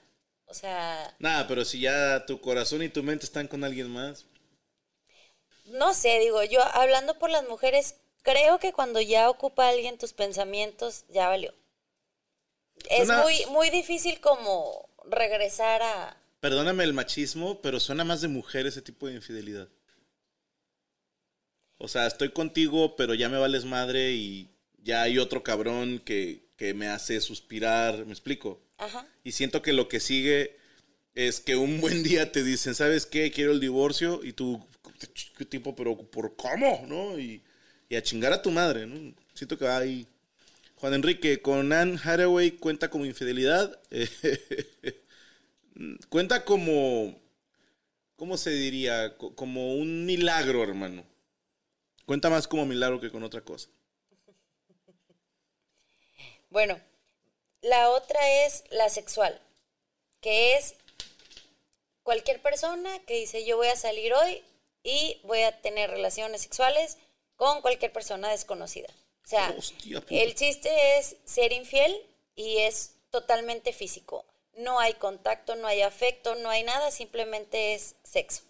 [0.46, 4.24] o sea, Nada, pero si ya tu corazón y tu mente están con alguien más.
[5.66, 10.14] no sé, digo, yo hablando por las mujeres, creo que cuando ya ocupa alguien tus
[10.14, 11.52] pensamientos, ya valió.
[12.88, 16.16] Es Suena- muy, muy difícil como regresar a...
[16.40, 19.68] Perdóname el machismo, pero suena más de mujer ese tipo de infidelidad.
[21.78, 24.50] O sea, estoy contigo, pero ya me vales madre y
[24.84, 28.60] ya hay otro cabrón que, que me hace suspirar, ¿me explico?
[28.78, 29.06] Ajá.
[29.24, 30.56] Y siento que lo que sigue
[31.14, 33.30] es que un buen día te dicen, ¿sabes qué?
[33.32, 34.62] Quiero el divorcio y tú,
[35.36, 35.74] ¿qué tipo?
[35.76, 36.84] Pero ¿por cómo?
[36.88, 37.18] ¿No?
[37.18, 37.42] Y,
[37.88, 39.14] y a chingar a tu madre, ¿no?
[39.34, 40.06] Siento que hay...
[40.76, 43.78] Juan Enrique, con Anne Hathaway cuenta como infidelidad.
[46.08, 47.18] cuenta como...
[48.16, 49.16] ¿Cómo se diría?
[49.16, 51.04] Co- Como un milagro, hermano.
[52.06, 53.68] Cuenta más como milagro que con otra cosa.
[56.50, 56.80] Bueno,
[57.60, 59.40] la otra es la sexual,
[60.20, 60.74] que es
[62.02, 64.42] cualquier persona que dice yo voy a salir hoy
[64.82, 66.96] y voy a tener relaciones sexuales
[67.36, 68.88] con cualquier persona desconocida.
[69.24, 71.94] O sea, Hostia el chiste es ser infiel
[72.34, 74.24] y es totalmente físico.
[74.56, 78.42] No hay contacto, no hay afecto, no hay nada, simplemente es sexo.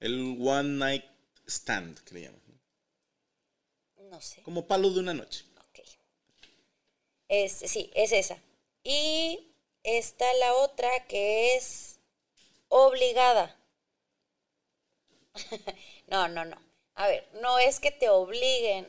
[0.00, 1.04] El one night
[1.46, 2.40] stand, que le llaman.
[4.10, 4.42] No sé.
[4.42, 5.44] Como palo de una noche.
[7.28, 8.38] Este, sí, es esa.
[8.82, 11.98] Y está la otra que es
[12.68, 13.56] obligada.
[16.08, 16.56] no, no, no.
[16.94, 18.88] A ver, no es que te obliguen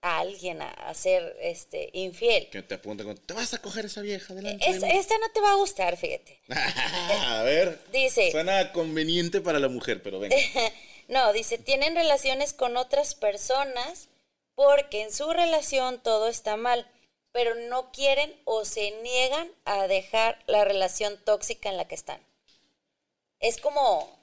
[0.00, 2.48] a alguien a, a ser este, infiel.
[2.50, 5.18] Que te apunta con, te vas a coger esa vieja delante Es- de mí?" esta
[5.18, 6.40] no te va a gustar, fíjate.
[6.50, 7.80] a ver.
[7.90, 10.30] Dice, Suena conveniente para la mujer, pero ven.
[11.08, 14.08] no, dice, tienen relaciones con otras personas
[14.54, 16.88] porque en su relación todo está mal,
[17.32, 22.20] pero no quieren o se niegan a dejar la relación tóxica en la que están.
[23.40, 24.18] Es como,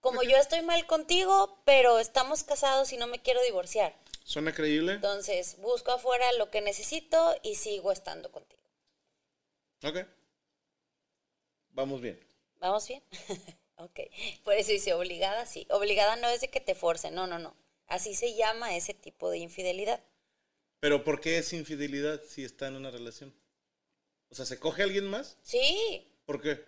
[0.00, 3.94] como yo estoy mal contigo, pero estamos casados y no me quiero divorciar.
[4.24, 4.94] ¿Suena creíble?
[4.94, 8.62] Entonces busco afuera lo que necesito y sigo estando contigo.
[9.84, 9.98] Ok.
[11.70, 12.18] Vamos bien.
[12.58, 13.02] ¿Vamos bien?
[13.76, 14.00] ok.
[14.42, 15.66] Por eso dice obligada, sí.
[15.70, 17.54] Obligada no es de que te forcen, no, no, no.
[17.86, 20.00] Así se llama ese tipo de infidelidad.
[20.80, 23.34] Pero ¿por qué es infidelidad si está en una relación?
[24.30, 25.36] O sea, ¿se coge a alguien más?
[25.42, 26.06] Sí.
[26.24, 26.64] ¿Por qué?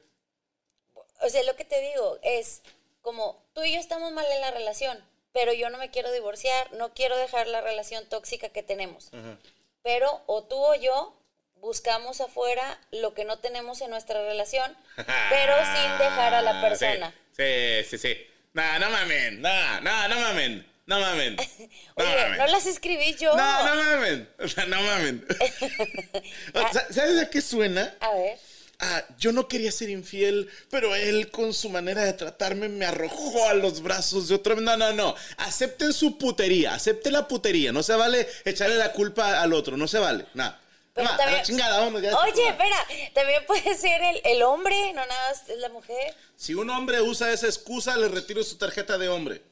[1.21, 2.62] O sea, lo que te digo es
[3.03, 4.99] como tú y yo estamos mal en la relación,
[5.33, 9.12] pero yo no me quiero divorciar, no quiero dejar la relación tóxica que tenemos.
[9.12, 9.38] Ajá.
[9.83, 11.14] Pero o tú o yo
[11.57, 17.14] buscamos afuera lo que no tenemos en nuestra relación, pero sin dejar a la persona.
[17.37, 18.16] Sí, sí, sí.
[18.53, 19.40] No, no mamen.
[19.40, 20.66] No, no, no mamen.
[20.88, 21.37] No mamen.
[21.96, 22.38] No Oye, mamen.
[22.38, 23.37] no las escribí yo.
[23.37, 24.29] No, no mamen.
[24.38, 25.27] O sea, no mamen.
[26.55, 27.94] O sea, ¿Sabes a qué suena?
[28.01, 28.38] A ver.
[28.81, 33.48] Ah, yo no quería ser infiel, pero él con su manera de tratarme me arrojó
[33.48, 34.55] a los brazos de otro.
[34.61, 35.14] No, no, no.
[35.38, 37.72] Acepten su putería, acepten la putería.
[37.72, 40.27] No se vale echarle la culpa al otro, no se vale.
[40.35, 40.61] Nada.
[40.94, 42.16] Pero Ma, a también- la chingada, vámonos ya.
[42.18, 46.14] Oye, espera, también puede ser el, el hombre, no nada más es la mujer.
[46.37, 49.42] Si un hombre usa esa excusa, le retiro su tarjeta de hombre.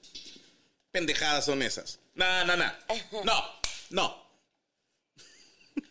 [0.96, 1.98] Pendejadas son esas.
[2.14, 2.72] No, no, no.
[3.22, 3.44] No,
[3.90, 4.26] no.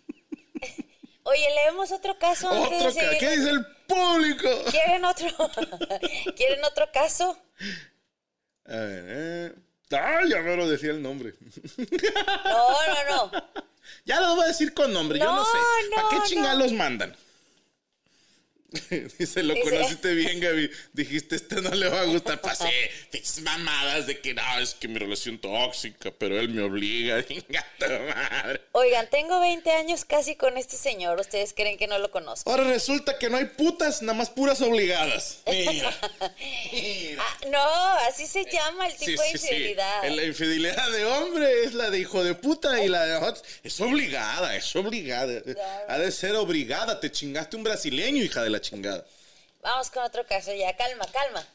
[1.24, 3.20] Oye, leemos otro caso antes Otro de ca- seguir.
[3.20, 4.50] ¿Qué dice el público?
[4.72, 5.28] ¿Quieren otro?
[6.36, 7.38] ¿Quieren otro caso?
[8.66, 9.54] A ver, eh.
[9.92, 11.36] Ay, ya me lo decía el nombre.
[12.46, 13.32] No, no, no.
[14.06, 15.58] Ya lo voy a decir con nombre, yo no No, sé.
[15.94, 16.24] ¿Para no, qué no.
[16.26, 17.16] chingados los mandan?
[19.20, 20.70] Dice, lo Dice- conociste bien, Gaby.
[20.94, 22.42] Dijiste, este no le va a gustar.
[22.42, 22.70] Pasé
[23.42, 27.18] mamadas de que no, es que mi relación tóxica, pero él me obliga.
[27.80, 28.62] Madre.
[28.72, 31.20] Oigan, tengo 20 años casi con este señor.
[31.20, 32.50] ¿Ustedes creen que no lo conozco?
[32.50, 35.40] Ahora resulta que no hay putas, nada más puras obligadas.
[35.48, 35.94] Mira.
[36.72, 37.24] Mira.
[37.24, 39.46] Ah, no, así se llama el Sí, tipo de sí, sí.
[39.48, 40.04] infidelidad.
[40.10, 43.16] La infidelidad de hombre es la de hijo de puta y la de
[43.64, 45.42] es obligada, es obligada.
[45.88, 47.00] Ha de ser obligada.
[47.00, 49.06] Te chingaste un brasileño, hija de la chingada.
[49.62, 50.76] Vamos con otro caso ya.
[50.76, 51.46] Calma, calma.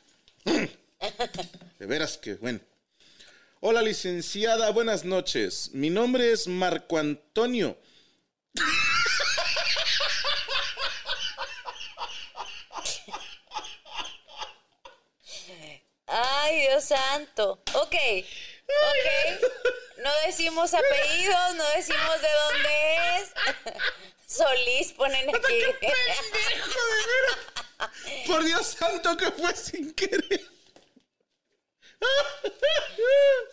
[1.78, 2.60] De veras que, bueno.
[3.60, 5.70] Hola, licenciada, buenas noches.
[5.72, 7.76] Mi nombre es Marco Antonio.
[16.06, 17.62] Ay, Dios santo.
[17.74, 17.94] Ok,
[18.66, 19.06] ok.
[19.98, 23.34] No decimos apellidos, no decimos de dónde es.
[24.30, 25.58] Solís ponen aquí.
[28.26, 30.40] Por Dios santo que fue sin querer.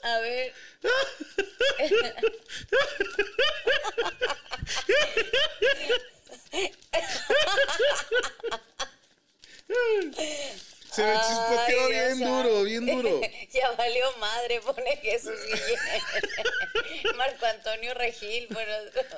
[0.03, 0.53] A ver.
[10.91, 13.21] Se me chispoteó bien duro, bien duro.
[13.51, 17.15] Ya valió madre, pone Jesús Guillén.
[17.17, 18.47] Marco Antonio Regil.
[18.49, 18.71] Bueno,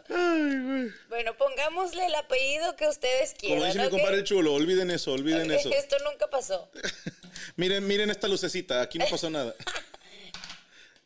[0.10, 0.92] Ay, güey.
[1.10, 3.68] bueno, pongámosle el apellido que ustedes Como quieran.
[3.68, 3.92] dice mi ¿ok?
[3.92, 5.70] compadre chulo, olviden eso, olviden eso.
[5.72, 6.70] Esto nunca pasó.
[7.56, 9.54] Miren, miren esta lucecita, aquí no pasó nada.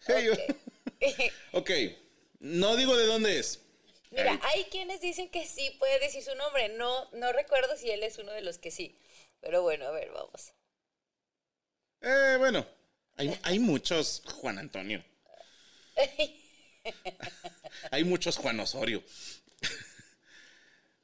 [0.08, 0.30] Hey,
[1.52, 1.72] ok,
[2.40, 3.60] no digo de dónde es.
[4.12, 6.70] Mira, hay quienes dicen que sí puede decir su nombre.
[6.70, 8.96] No, no recuerdo si él es uno de los que sí.
[9.44, 10.54] Pero bueno, a ver, vamos.
[12.02, 12.66] Eh, bueno,
[13.18, 15.04] hay, hay muchos Juan Antonio.
[17.92, 19.04] Hay muchos Juan Osorio.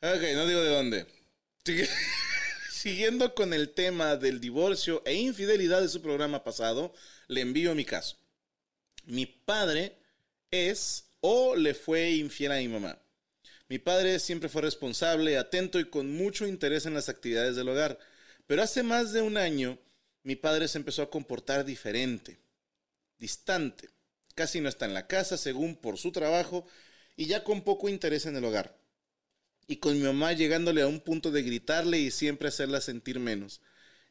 [0.02, 1.06] ok, no digo de dónde.
[2.71, 6.93] Siguiendo con el tema del divorcio e infidelidad de su programa pasado,
[7.28, 8.17] le envío mi caso.
[9.06, 9.97] Mi padre
[10.52, 12.99] es o le fue infiel a mi mamá.
[13.67, 17.99] Mi padre siempre fue responsable, atento y con mucho interés en las actividades del hogar.
[18.49, 19.77] Pero hace más de un año,
[20.23, 22.39] mi padre se empezó a comportar diferente,
[23.19, 23.89] distante.
[24.33, 26.65] Casi no está en la casa, según por su trabajo,
[27.15, 28.75] y ya con poco interés en el hogar.
[29.67, 33.62] Y con mi mamá llegándole a un punto de gritarle y siempre hacerla sentir menos.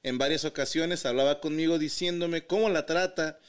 [0.05, 3.41] En varias ocasiones hablaba conmigo diciéndome cómo la trata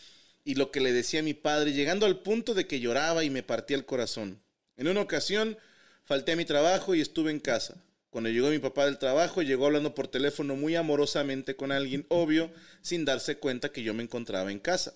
[0.44, 3.44] y lo que le decía mi padre, llegando al punto de que lloraba y me
[3.44, 4.42] partía el corazón.
[4.76, 5.56] En una ocasión
[6.04, 7.80] falté a mi trabajo y estuve en casa.
[8.10, 12.52] Cuando llegó mi papá del trabajo, llegó hablando por teléfono muy amorosamente con alguien, obvio,
[12.82, 14.96] sin darse cuenta que yo me encontraba en casa.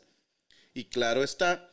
[0.74, 1.70] Y claro está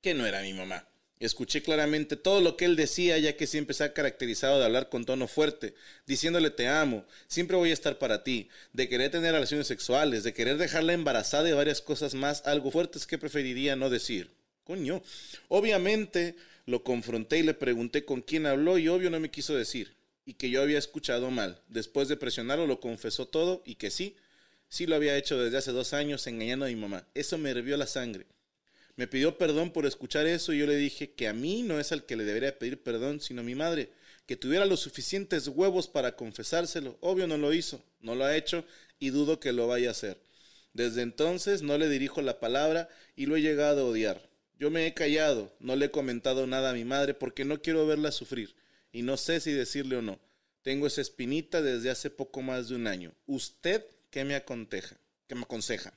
[0.00, 0.88] que no era mi mamá.
[1.18, 4.90] Escuché claramente todo lo que él decía, ya que siempre se ha caracterizado de hablar
[4.90, 5.74] con tono fuerte,
[6.04, 10.34] diciéndole te amo, siempre voy a estar para ti, de querer tener relaciones sexuales, de
[10.34, 14.30] querer dejarla embarazada y varias cosas más, algo fuertes que preferiría no decir.
[14.64, 15.02] Coño.
[15.48, 16.34] Obviamente
[16.66, 19.94] lo confronté y le pregunté con quién habló y obvio no me quiso decir.
[20.26, 21.62] Y que yo había escuchado mal.
[21.68, 24.16] Después de presionarlo lo confesó todo y que sí,
[24.68, 27.06] sí lo había hecho desde hace dos años engañando a mi mamá.
[27.14, 28.26] Eso me hervió la sangre.
[28.96, 31.92] Me pidió perdón por escuchar eso y yo le dije que a mí no es
[31.92, 33.90] al que le debería pedir perdón, sino a mi madre,
[34.26, 36.98] que tuviera los suficientes huevos para confesárselo.
[37.00, 38.64] Obvio no lo hizo, no lo ha hecho
[38.98, 40.18] y dudo que lo vaya a hacer.
[40.72, 44.28] Desde entonces no le dirijo la palabra y lo he llegado a odiar.
[44.58, 47.86] Yo me he callado, no le he comentado nada a mi madre porque no quiero
[47.86, 48.56] verla sufrir
[48.96, 50.18] y no sé si decirle o no.
[50.62, 53.12] Tengo esa espinita desde hace poco más de un año.
[53.26, 54.96] ¿Usted qué me aconseja?
[55.28, 55.92] ¿Qué me aconseja?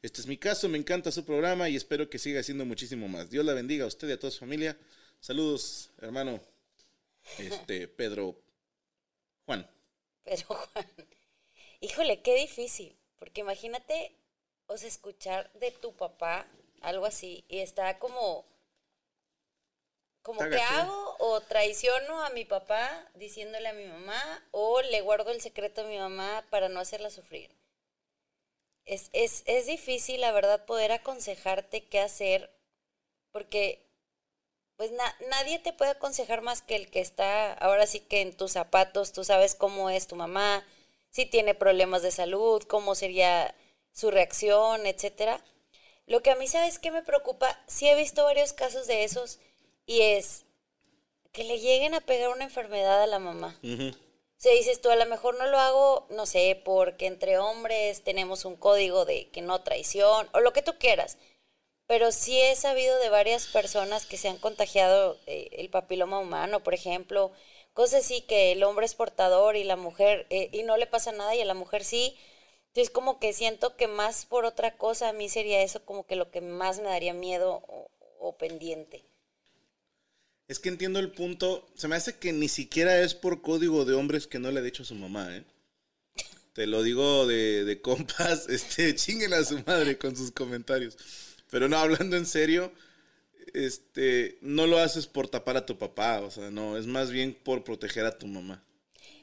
[0.00, 3.30] Este es mi caso, me encanta su programa y espero que siga siendo muchísimo más.
[3.30, 4.78] Dios la bendiga a usted y a toda su familia.
[5.18, 6.40] Saludos, hermano.
[7.36, 8.40] Este, Pedro
[9.44, 9.68] Juan.
[10.22, 10.86] Pero Juan,
[11.80, 14.14] híjole, qué difícil, porque imagínate,
[14.66, 16.46] o sea, escuchar de tu papá
[16.80, 18.46] algo así y está como,
[20.22, 20.62] como gacho.
[20.62, 22.84] hago o traiciono a mi papá
[23.24, 24.22] diciéndole a mi mamá
[24.52, 27.50] o le guardo el secreto a mi mamá para no hacerla sufrir.
[28.86, 32.50] Es, es, es difícil, la verdad, poder aconsejarte qué hacer,
[33.32, 33.86] porque
[34.76, 38.36] pues na- nadie te puede aconsejar más que el que está ahora sí que en
[38.36, 40.66] tus zapatos, tú sabes cómo es tu mamá,
[41.10, 43.54] si tiene problemas de salud, cómo sería
[43.92, 45.44] su reacción, etcétera.
[46.06, 47.58] Lo que a mí, ¿sabes qué me preocupa?
[47.66, 49.38] Sí he visto varios casos de esos
[49.86, 50.44] y es
[51.34, 53.58] que le lleguen a pegar una enfermedad a la mamá.
[53.62, 58.04] O sea, dices tú, a lo mejor no lo hago, no sé, porque entre hombres
[58.04, 61.18] tenemos un código de que no traición o lo que tú quieras.
[61.86, 66.62] Pero sí he sabido de varias personas que se han contagiado eh, el papiloma humano,
[66.62, 67.32] por ejemplo,
[67.72, 71.10] cosas así que el hombre es portador y la mujer, eh, y no le pasa
[71.10, 72.16] nada y a la mujer sí.
[72.68, 76.16] Entonces como que siento que más por otra cosa a mí sería eso como que
[76.16, 77.88] lo que más me daría miedo o,
[78.20, 79.04] o pendiente.
[80.48, 81.66] Es que entiendo el punto.
[81.74, 84.62] Se me hace que ni siquiera es por código de hombres que no le ha
[84.62, 85.44] dicho a su mamá, ¿eh?
[86.52, 90.96] Te lo digo de, de compas, este, chinguen a su madre con sus comentarios.
[91.50, 92.72] Pero no, hablando en serio,
[93.54, 97.34] este, no lo haces por tapar a tu papá, o sea, no, es más bien
[97.34, 98.64] por proteger a tu mamá.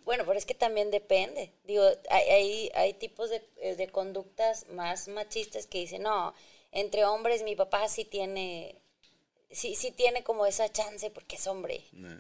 [0.04, 1.54] Bueno, pero es que también depende.
[1.64, 6.34] Digo, hay, hay, hay tipos de, eh, de conductas más machistas que dicen, no,
[6.72, 8.81] entre hombres mi papá sí tiene,
[9.52, 11.84] sí, sí tiene como esa chance porque es hombre.
[11.94, 12.16] Nah,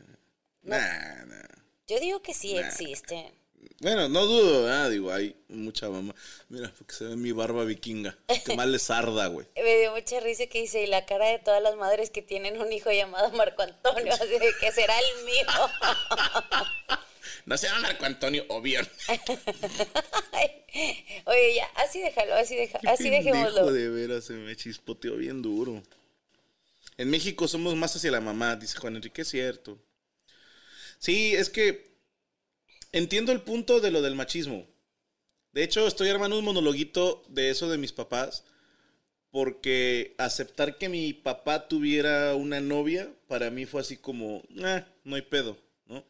[0.63, 0.77] No.
[0.77, 1.47] nah, nah.
[1.87, 3.33] Yo digo que sí existe.
[3.79, 6.15] Bueno, no dudo, ah, digo, hay mucha mamá.
[6.49, 8.17] Mira, porque se ve mi barba vikinga.
[8.45, 9.45] Que mal les arda, güey.
[9.55, 12.59] Me dio mucha risa que dice, y la cara de todas las madres que tienen
[12.59, 15.45] un hijo llamado Marco Antonio, así de que será el mío.
[17.43, 18.81] No se llama Marco Antonio, obvio.
[21.25, 23.71] Oye, ya, así déjalo, así, deja, así dejémoslo.
[23.71, 25.81] de veras, se me chispoteó bien duro.
[27.01, 29.79] En México somos más hacia la mamá, dice Juan Enrique, es cierto.
[30.99, 31.95] Sí, es que
[32.91, 34.67] entiendo el punto de lo del machismo.
[35.51, 38.43] De hecho, estoy armando un monologuito de eso de mis papás,
[39.31, 45.15] porque aceptar que mi papá tuviera una novia, para mí fue así como, "Ah, no
[45.15, 46.05] hay pedo, ¿no?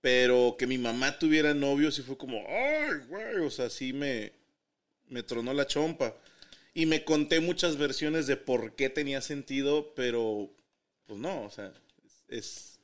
[0.00, 4.32] Pero que mi mamá tuviera novio, sí fue como, ay, güey, o sea, sí me,
[5.06, 6.12] me tronó la chompa.
[6.76, 10.50] Y me conté muchas versiones de por qué tenía sentido, pero
[11.06, 11.72] pues no, o sea,
[12.28, 12.78] es,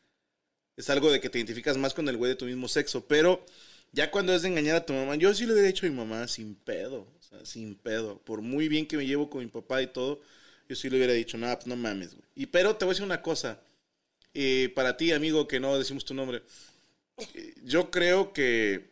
[0.78, 3.06] es algo de que te identificas más con el güey de tu mismo sexo.
[3.06, 3.44] Pero
[3.92, 5.94] ya cuando es de engañar a tu mamá, yo sí le hubiera dicho a mi
[5.94, 8.18] mamá sin pedo, o sea, sin pedo.
[8.20, 10.22] Por muy bien que me llevo con mi papá y todo,
[10.70, 12.26] yo sí le hubiera dicho, no, pues no mames, güey.
[12.34, 13.60] Y pero te voy a decir una cosa,
[14.32, 16.40] eh, para ti, amigo, que no decimos tu nombre,
[17.34, 18.91] eh, yo creo que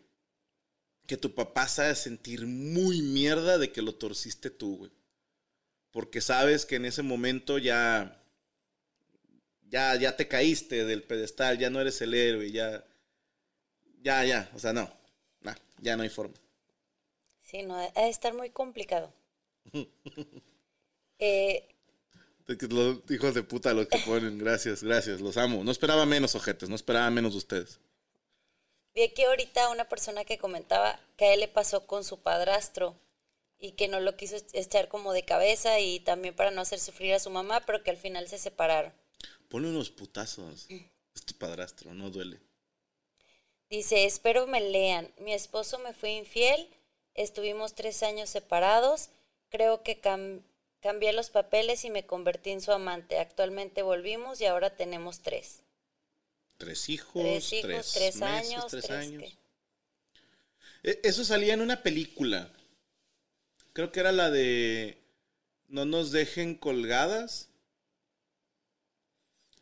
[1.10, 4.92] que tu papá sabe sentir muy mierda de que lo torciste tú, güey.
[5.90, 8.22] Porque sabes que en ese momento ya,
[9.68, 12.84] ya, ya te caíste del pedestal, ya no eres el héroe, ya,
[14.04, 14.88] ya, ya, o sea, no,
[15.40, 16.36] nah, ya no hay forma.
[17.42, 19.12] Sí, no, ha de estar muy complicado.
[21.22, 21.68] Eh,
[22.46, 25.64] Los hijos de puta los que ponen, gracias, gracias, los amo.
[25.64, 27.80] No esperaba menos, ojetes, no esperaba menos de ustedes.
[28.94, 32.96] Vi aquí ahorita una persona que comentaba que a él le pasó con su padrastro
[33.58, 37.14] y que no lo quiso echar como de cabeza y también para no hacer sufrir
[37.14, 38.92] a su mamá, pero que al final se separaron.
[39.48, 40.66] Ponle unos putazos.
[41.14, 42.40] Es tu padrastro, no duele.
[43.68, 45.12] Dice, espero me lean.
[45.18, 46.68] Mi esposo me fue infiel,
[47.14, 49.10] estuvimos tres años separados,
[49.50, 50.42] creo que cam-
[50.80, 53.18] cambié los papeles y me convertí en su amante.
[53.18, 55.62] Actualmente volvimos y ahora tenemos tres.
[56.60, 59.38] Tres hijos, Tres hijos, tres, tres, meses, años, tres, tres años.
[60.82, 62.52] E- Eso salía en una película.
[63.72, 64.98] Creo que era la de
[65.68, 67.48] No nos dejen colgadas.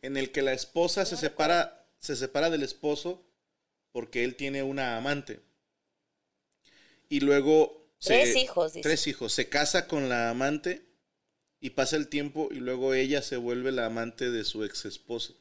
[0.03, 3.23] En el que la esposa se separa, se separa del esposo
[3.93, 5.41] porque él tiene una amante.
[7.09, 7.87] Y luego.
[8.01, 8.89] Tres hijos, dice.
[8.89, 9.33] Tres hijos.
[9.33, 10.85] Se casa con la amante
[11.61, 15.37] y pasa el tiempo y luego ella se vuelve la amante de su ex esposo.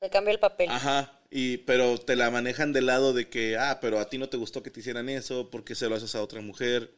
[0.00, 0.70] Le cambió el papel.
[0.70, 4.28] Ajá, y, pero te la manejan del lado de que, ah, pero a ti no
[4.28, 6.92] te gustó que te hicieran eso, porque se lo haces a otra mujer.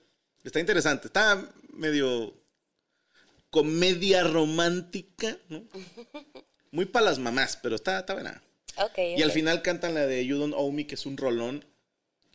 [0.45, 2.35] Está interesante, está medio
[3.51, 5.63] comedia romántica, ¿no?
[6.71, 8.43] Muy para las mamás, pero está, está buena.
[8.77, 11.65] Ok, Y al final cantan la de You Don't Owe Me, que es un rolón,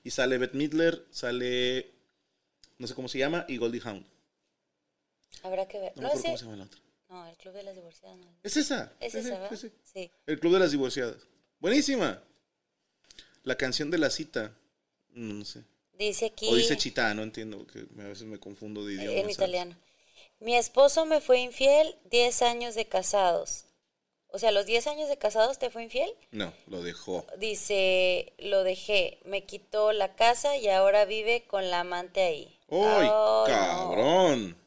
[0.04, 1.94] y sale Beth Midler, sale,
[2.80, 4.06] no sé cómo se llama, y Goldie Hawn.
[5.44, 5.94] Habrá que ver.
[5.96, 6.80] No No, ese- cómo se llama la otra.
[7.14, 8.26] No, el Club de las Divorciadas no.
[8.42, 8.92] Es esa.
[9.00, 9.60] ¿Es esa, ¿verdad?
[9.84, 10.12] sí.
[10.26, 11.18] El Club de las Divorciadas.
[11.60, 12.24] Buenísima.
[13.44, 14.52] La canción de la cita.
[15.10, 15.64] Mm, No sé.
[15.94, 19.12] Dice aquí O dice chita, no entiendo, porque a veces me confundo de idioma.
[19.20, 19.78] en italiano.
[20.40, 23.66] Mi esposo me fue infiel 10 años de casados.
[24.30, 26.12] O sea, los 10 años de casados te fue infiel.
[26.32, 27.28] No, lo dejó.
[27.38, 32.58] Dice, lo dejé, me quitó la casa y ahora vive con la amante ahí.
[32.72, 34.63] ¡Ay, no, cabrón!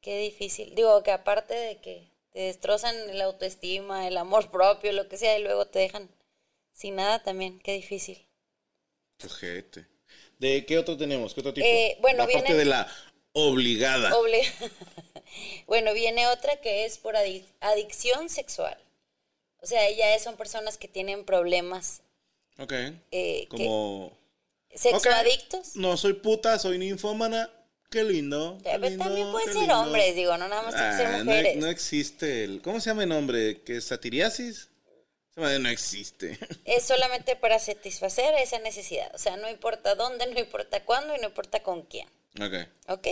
[0.00, 0.74] Qué difícil.
[0.74, 5.38] Digo que aparte de que te destrozan la autoestima, el amor propio, lo que sea,
[5.38, 6.08] y luego te dejan
[6.72, 7.58] sin nada también.
[7.60, 8.26] Qué difícil.
[9.24, 9.86] Ojete.
[10.38, 11.34] ¿De qué otro tenemos?
[11.34, 11.66] ¿Qué otro tipo?
[11.66, 12.88] Eh, bueno, Aparte viene- de la
[13.32, 14.10] obligada.
[14.16, 14.42] Obli-
[15.66, 18.78] bueno, viene otra que es por adic- adicción sexual.
[19.62, 22.00] O sea, ya son personas que tienen problemas
[22.58, 22.72] ok.
[23.10, 24.16] eh, Como...
[24.74, 25.68] sexoadictos.
[25.70, 27.50] Ok, No soy puta, soy ninfómana.
[27.90, 28.56] Qué lindo.
[28.62, 29.80] qué Pero lindo, también pueden ser lindo.
[29.80, 31.56] hombres, digo, no nada más tienen que ser Ah, no, mujeres.
[31.56, 32.62] no existe el...
[32.62, 33.62] ¿Cómo se llama el nombre?
[33.62, 34.68] ¿Qué es satiriasis?
[35.36, 36.38] No existe.
[36.66, 39.10] Es solamente para satisfacer esa necesidad.
[39.14, 42.08] O sea, no importa dónde, no importa cuándo y no importa con quién.
[42.40, 42.68] ok.
[42.88, 43.06] ¿Ok?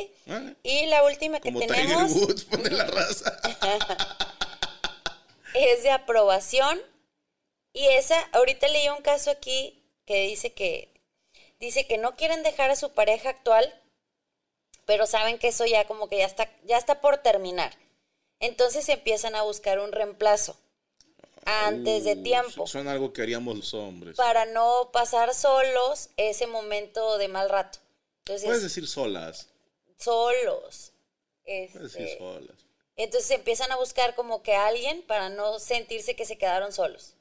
[0.62, 3.40] Y la última que Como Tiger tenemos Woods, pone la raza.
[5.54, 6.78] es de aprobación.
[7.72, 10.92] Y esa, ahorita leí un caso aquí que dice que
[11.60, 13.72] dice que no quieren dejar a su pareja actual,
[14.88, 17.76] pero saben que eso ya como que ya está ya está por terminar.
[18.40, 20.56] Entonces empiezan a buscar un reemplazo
[21.44, 24.16] antes de Uh, tiempo Son algo que haríamos los hombres.
[24.16, 27.78] para no pasar solos ese momento de mal rato.
[28.20, 29.48] Entonces, Puedes decir solas.
[29.98, 30.92] solos.
[31.44, 32.56] Puedes decir Este, solas.
[32.96, 37.12] Entonces empiezan a buscar como que alguien para no sentirse que se quedaron solos.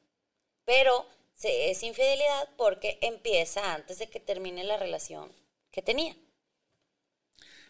[0.65, 1.05] Pero
[1.35, 5.31] se, es infidelidad porque empieza antes de que termine la relación
[5.71, 6.15] que tenía.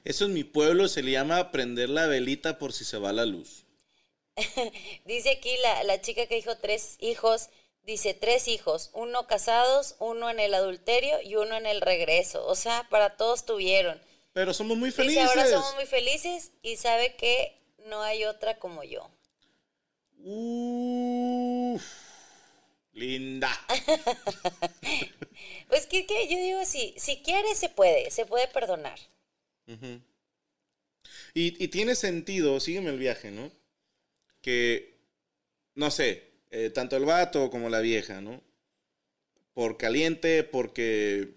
[0.08, 3.26] Eso en mi pueblo se le llama prender la velita por si se va la
[3.26, 3.66] luz.
[5.06, 7.50] Dice aquí la, la chica que dijo tres hijos,
[7.84, 12.46] dice tres hijos, uno casados, uno en el adulterio y uno en el regreso.
[12.48, 14.02] O sea, para todos tuvieron.
[14.34, 15.28] Pero somos muy Dice, felices.
[15.28, 19.10] ahora somos muy felices y sabe que no hay otra como yo.
[20.24, 21.84] Uf,
[22.94, 23.50] linda.
[25.70, 29.00] Pues que, que yo digo, si, si quiere, se puede, se puede perdonar.
[29.68, 30.00] Ujú.
[31.34, 33.52] y, y tiene sentido, sígueme el viaje, ¿no?
[34.42, 35.00] Que,
[35.76, 38.44] no sé, eh, tanto el vato como la vieja, ¿no?
[39.54, 41.34] Por caliente, porque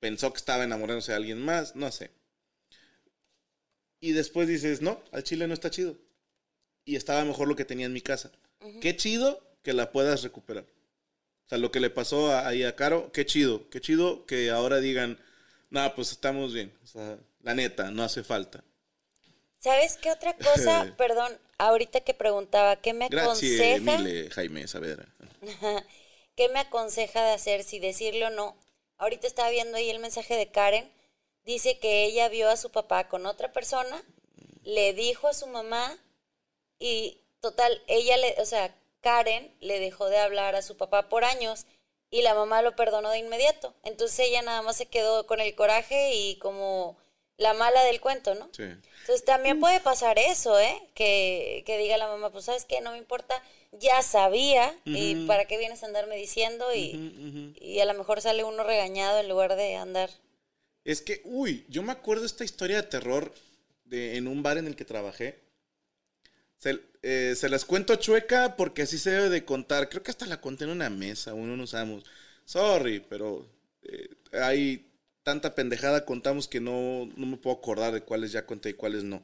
[0.00, 2.10] pensó que estaba enamorándose de alguien más, no sé.
[4.00, 5.96] Y después dices, no, al chile no está chido.
[6.84, 8.32] Y estaba mejor lo que tenía en mi casa.
[8.80, 10.64] Qué chido que la puedas recuperar.
[11.46, 13.70] O sea, lo que le pasó a- ahí a Caro, qué chido.
[13.70, 15.18] Qué chido que ahora digan,
[15.70, 16.72] nada, pues estamos bien.
[16.84, 18.62] O sea, la neta, no hace falta.
[19.58, 20.94] ¿Sabes qué otra cosa?
[20.96, 23.98] Perdón, ahorita que preguntaba, ¿qué me Gracias, aconseja?
[23.98, 25.06] Mile, Jaime Saavedra.
[26.36, 27.64] ¿Qué me aconseja de hacer?
[27.64, 28.56] Si decirle o no.
[28.96, 30.90] Ahorita estaba viendo ahí el mensaje de Karen.
[31.44, 34.02] Dice que ella vio a su papá con otra persona,
[34.62, 35.98] le dijo a su mamá
[36.78, 41.24] y total, ella le, o sea, Karen le dejó de hablar a su papá por
[41.24, 41.66] años
[42.10, 43.74] y la mamá lo perdonó de inmediato.
[43.84, 46.98] Entonces ella nada más se quedó con el coraje y como
[47.40, 48.48] la mala del cuento, ¿no?
[48.52, 48.62] Sí.
[48.62, 50.80] Entonces también puede pasar eso, ¿eh?
[50.94, 55.26] Que, que diga la mamá, pues sabes qué, no me importa, ya sabía, y Ujú.
[55.26, 59.28] para qué vienes a andarme diciendo, y, y a lo mejor sale uno regañado en
[59.28, 60.10] lugar de andar.
[60.84, 63.32] Es que, uy, yo me acuerdo esta historia de terror
[63.84, 65.40] de, en un bar en el que trabajé.
[66.58, 69.88] Se, eh, se las cuento chueca porque así se debe de contar.
[69.88, 72.04] Creo que hasta la conté en una mesa, uno no usamos.
[72.44, 73.46] Sorry, pero
[73.82, 74.89] eh, hay
[75.22, 79.04] tanta pendejada contamos que no, no me puedo acordar de cuáles ya conté y cuáles
[79.04, 79.22] no.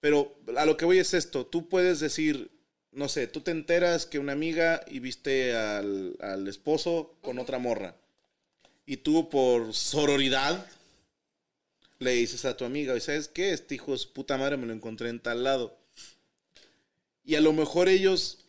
[0.00, 2.50] Pero a lo que voy es esto, tú puedes decir,
[2.92, 7.58] no sé, tú te enteras que una amiga y viste al, al esposo con otra
[7.58, 7.96] morra.
[8.86, 10.66] Y tú por sororidad
[11.98, 13.52] le dices a tu amiga, "Oye, ¿sabes qué?
[13.52, 15.76] Este hijo de su puta madre me lo encontré en tal lado.
[17.24, 18.46] Y a lo mejor ellos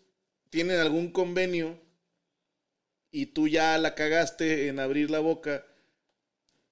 [0.50, 1.80] tienen algún convenio
[3.12, 5.66] y tú ya la cagaste en abrir la boca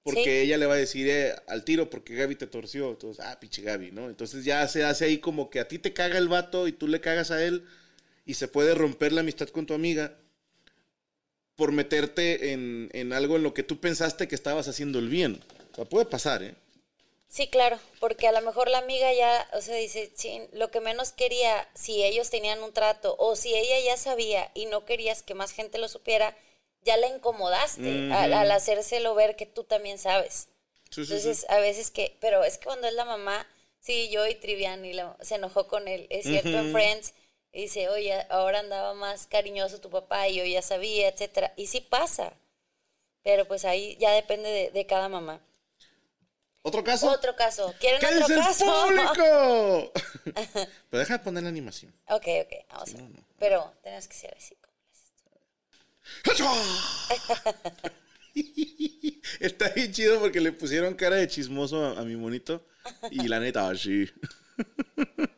[0.06, 0.30] porque Sí.
[0.30, 2.90] ella le va a decir eh, al tiro porque Gaby te torció.
[2.90, 4.08] Entonces, ah, pinche Gaby, ¿no?
[4.08, 6.86] Entonces ya se hace ahí como que a ti te caga el vato y tú
[6.86, 7.64] le cagas a él
[8.24, 10.16] y se puede romper la amistad con tu amiga
[11.56, 15.40] por meterte en, en algo en lo que tú pensaste que estabas haciendo el bien.
[15.72, 16.54] O sea, puede pasar, ¿eh?
[17.28, 20.80] Sí, claro, porque a lo mejor la amiga ya, o sea, dice, "Chin, lo que
[20.80, 25.22] menos quería, si ellos tenían un trato, o si ella ya sabía y no querías
[25.22, 26.36] que más gente lo supiera,
[26.86, 30.48] ya la incomodaste al, al hacérselo ver que tú también sabes.
[30.90, 31.12] Sí, sí, sí.
[31.14, 33.46] Entonces, a veces que, pero es que cuando es la mamá,
[33.80, 36.08] Sí, yo y Triviani la- se enojó con él.
[36.10, 37.14] Es cierto, en Friends.
[37.52, 41.52] Y dice, oye, ahora andaba más cariñoso tu papá y yo ya sabía, etcétera.
[41.56, 42.32] Y sí pasa.
[43.22, 45.40] Pero pues ahí ya depende de, de cada mamá.
[46.62, 47.08] ¿Otro caso?
[47.10, 47.72] Otro caso.
[47.78, 48.64] ¿Quieren ¿Qué otro dice el caso?
[48.64, 49.92] público?
[50.90, 51.92] Pero deja de poner la animación.
[52.08, 53.04] ok, ok, vamos a ver.
[53.38, 54.56] Pero tenemos que ser así.
[59.40, 62.64] Está bien chido porque le pusieron cara de chismoso a, a mi monito.
[63.10, 64.08] Y la neta, así.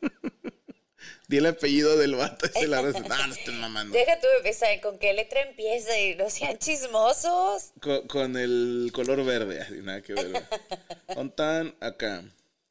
[1.28, 3.16] Di el apellido del vato y se la receta.
[3.16, 3.92] No, no estén mamando.
[3.92, 7.72] Deja tú pensar con qué letra empieza y no sean chismosos.
[7.82, 10.42] Con, con el color verde, así, nada que ver.
[11.14, 12.24] Contan acá.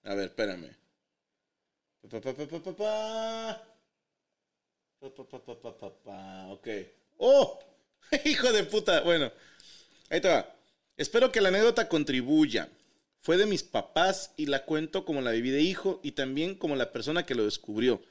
[0.03, 0.75] A ver, espérame.
[2.09, 3.63] Pa, pa, pa, pa, pa, pa.
[4.99, 6.47] Pa, pa, pa, pa, pa, pa, pa.
[6.47, 6.67] Ok.
[7.17, 7.59] ¡Oh!
[8.25, 9.01] Hijo de puta.
[9.01, 9.31] Bueno,
[10.09, 10.53] ahí te va.
[10.97, 12.69] Espero que la anécdota contribuya.
[13.21, 16.75] Fue de mis papás y la cuento como la viví de hijo y también como
[16.75, 18.01] la persona que lo descubrió.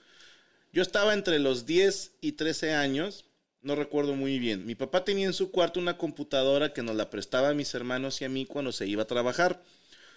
[0.73, 3.25] Yo estaba entre los 10 y 13 años,
[3.63, 4.67] no recuerdo muy bien.
[4.67, 8.21] Mi papá tenía en su cuarto una computadora que nos la prestaba a mis hermanos
[8.21, 9.63] y a mí cuando se iba a trabajar.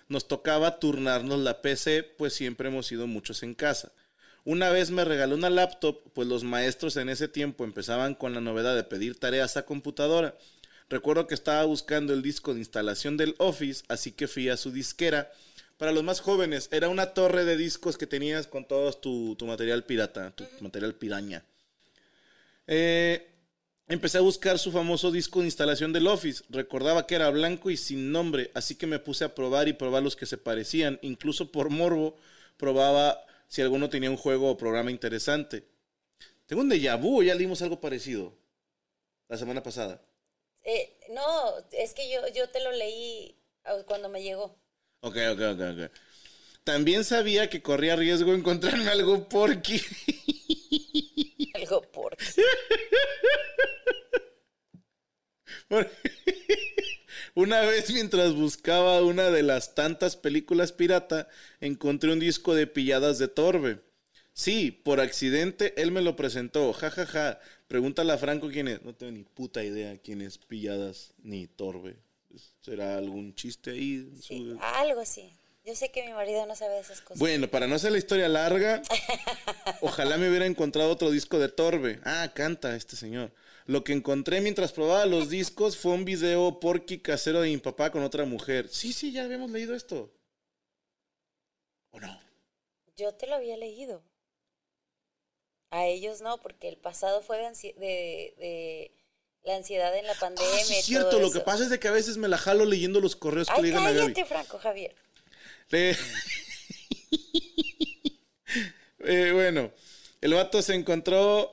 [0.09, 3.93] Nos tocaba turnarnos la PC, pues siempre hemos sido muchos en casa.
[4.49, 8.41] Una vez me regaló una laptop, pues los maestros en ese tiempo empezaban con la
[8.41, 10.35] novedad de pedir tareas a computadora.
[10.89, 14.71] Recuerdo que estaba buscando el disco de instalación del Office, así que fui a su
[14.71, 15.31] disquera.
[15.77, 19.45] Para los más jóvenes, era una torre de discos que tenías con todo tu, tu
[19.45, 21.45] material pirata, tu material piraña.
[22.65, 23.29] Eh,
[23.87, 26.43] empecé a buscar su famoso disco de instalación del Office.
[26.49, 30.01] Recordaba que era blanco y sin nombre, así que me puse a probar y probar
[30.01, 30.97] los que se parecían.
[31.03, 32.17] Incluso por morbo,
[32.57, 35.67] probaba si alguno tenía un juego o programa interesante.
[36.45, 38.33] Tengo un déjà vu, ya leímos algo parecido
[39.27, 40.01] la semana pasada.
[40.63, 43.35] Eh, no, es que yo, yo te lo leí
[43.65, 44.55] ah, cuando me llegó.
[45.01, 45.91] Ok, ok, ok, ok.
[46.63, 49.81] También sabía que corría riesgo encontrarme algo porky.
[51.55, 52.15] Algo por.
[57.39, 61.29] Una vez mientras buscaba una de las tantas películas pirata,
[61.61, 63.79] encontré un disco de pilladas de Torbe.
[64.33, 67.05] Sí, por accidente él me lo presentó, jajaja.
[67.05, 67.39] Ja, ja.
[67.69, 68.83] Pregúntale a Franco quién es.
[68.83, 71.95] No tengo ni puta idea quién es pilladas ni Torbe.
[72.59, 74.11] ¿Será algún chiste ahí?
[74.21, 75.31] Sí, algo así.
[75.69, 77.19] Yo sé que mi marido no sabe de esas cosas.
[77.19, 78.81] Bueno, para no hacer la historia larga,
[79.81, 81.99] ojalá me hubiera encontrado otro disco de Torbe.
[82.05, 83.31] Ah, canta este señor.
[83.67, 87.91] Lo que encontré mientras probaba los discos fue un video porky casero de mi papá
[87.91, 88.67] con otra mujer.
[88.67, 90.11] Sí, sí, ya habíamos leído esto.
[91.91, 92.19] ¿O no?
[92.97, 94.01] Yo te lo había leído.
[95.69, 98.91] A ellos no, porque el pasado fue de, ansi- de, de
[99.43, 100.51] la ansiedad en la pandemia.
[100.51, 101.09] Ah, sí, y es cierto.
[101.11, 103.47] todo Lo que pasa es de que a veces me la jalo leyendo los correos
[103.49, 104.13] que le llegan a Gaby.
[104.13, 104.95] cállate, Franco Javier.
[105.69, 105.95] Le-
[109.01, 109.71] Eh, bueno,
[110.21, 111.51] el vato se encontró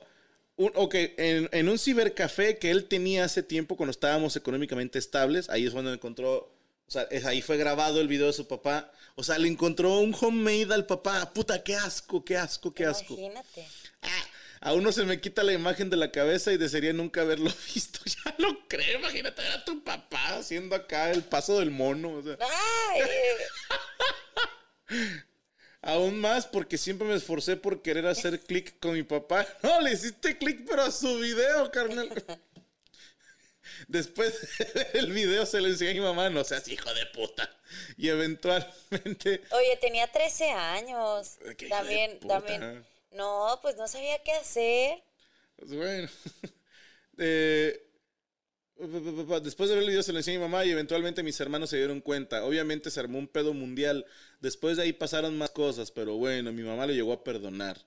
[0.57, 5.49] un, en, en un cibercafé que él tenía hace tiempo cuando estábamos económicamente estables.
[5.49, 6.35] Ahí es cuando encontró,
[6.87, 8.91] o sea, es, ahí fue grabado el video de su papá.
[9.15, 11.31] O sea, le encontró un homemade al papá.
[11.33, 13.13] Puta, qué asco, qué asco, qué asco.
[13.13, 13.65] Imagínate.
[14.01, 14.25] Ah,
[14.61, 17.99] a uno se me quita la imagen de la cabeza y desearía nunca haberlo visto.
[18.05, 22.13] Ya lo creo, imagínate a tu papá haciendo acá el paso del mono.
[22.13, 22.37] O sea.
[25.81, 29.47] Aún más porque siempre me esforcé por querer hacer clic con mi papá.
[29.63, 32.09] No, le hiciste clic pero a su video, carnal.
[33.87, 34.33] Después
[34.93, 37.49] el video se lo enseñé a mi mamá, no seas hijo de puta.
[37.97, 39.41] Y eventualmente...
[39.51, 41.37] Oye, tenía 13 años.
[41.69, 42.85] También, también.
[43.11, 45.03] No, pues no sabía qué hacer.
[45.55, 46.09] Pues bueno.
[47.19, 47.87] Eh,
[49.41, 51.71] después de ver el video se lo enseñé a mi mamá y eventualmente mis hermanos
[51.71, 52.45] se dieron cuenta.
[52.45, 54.05] Obviamente se armó un pedo mundial.
[54.39, 57.83] Después de ahí pasaron más cosas, pero bueno, mi mamá le llegó a perdonar.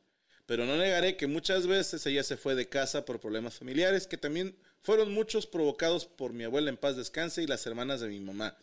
[0.46, 4.16] Pero no negaré que muchas veces ella se fue de casa por problemas familiares, que
[4.16, 8.18] también fueron muchos provocados por mi abuela en paz descanse y las hermanas de mi
[8.18, 8.56] mamá.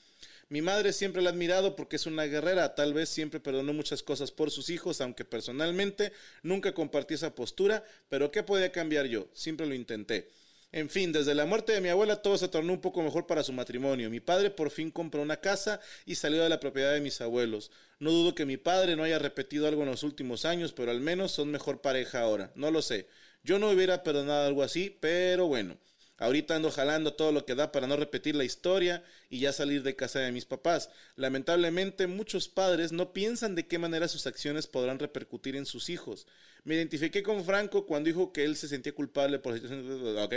[0.49, 4.01] Mi madre siempre la ha admirado porque es una guerrera, tal vez siempre perdonó muchas
[4.01, 9.27] cosas por sus hijos, aunque personalmente nunca compartí esa postura, pero ¿qué podía cambiar yo?
[9.33, 10.29] Siempre lo intenté.
[10.71, 13.43] En fin, desde la muerte de mi abuela todo se tornó un poco mejor para
[13.43, 14.09] su matrimonio.
[14.09, 17.71] Mi padre por fin compró una casa y salió de la propiedad de mis abuelos.
[17.99, 21.01] No dudo que mi padre no haya repetido algo en los últimos años, pero al
[21.01, 22.51] menos son mejor pareja ahora.
[22.55, 23.07] No lo sé.
[23.43, 25.77] Yo no hubiera perdonado algo así, pero bueno.
[26.18, 29.84] Ahorita ando jalando todo lo que da para no repetir la historia y ya salir
[29.84, 30.89] de casa de mis papás.
[31.15, 36.26] Lamentablemente muchos padres no piensan de qué manera sus acciones podrán repercutir en sus hijos.
[36.63, 39.53] Me identifiqué con Franco cuando dijo que él se sentía culpable por.
[39.55, 40.34] Ok.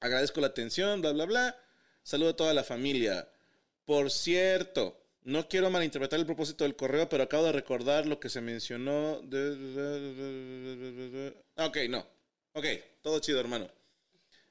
[0.00, 1.56] Agradezco la atención, bla, bla, bla.
[2.02, 3.28] Saludo a toda la familia.
[3.84, 8.28] Por cierto, No quiero malinterpretar el propósito del correo, pero acabo de recordar lo que
[8.30, 9.20] se mencionó.
[11.56, 12.06] Ah, Ok, no.
[12.52, 12.64] Ok,
[13.02, 13.68] todo chido, hermano.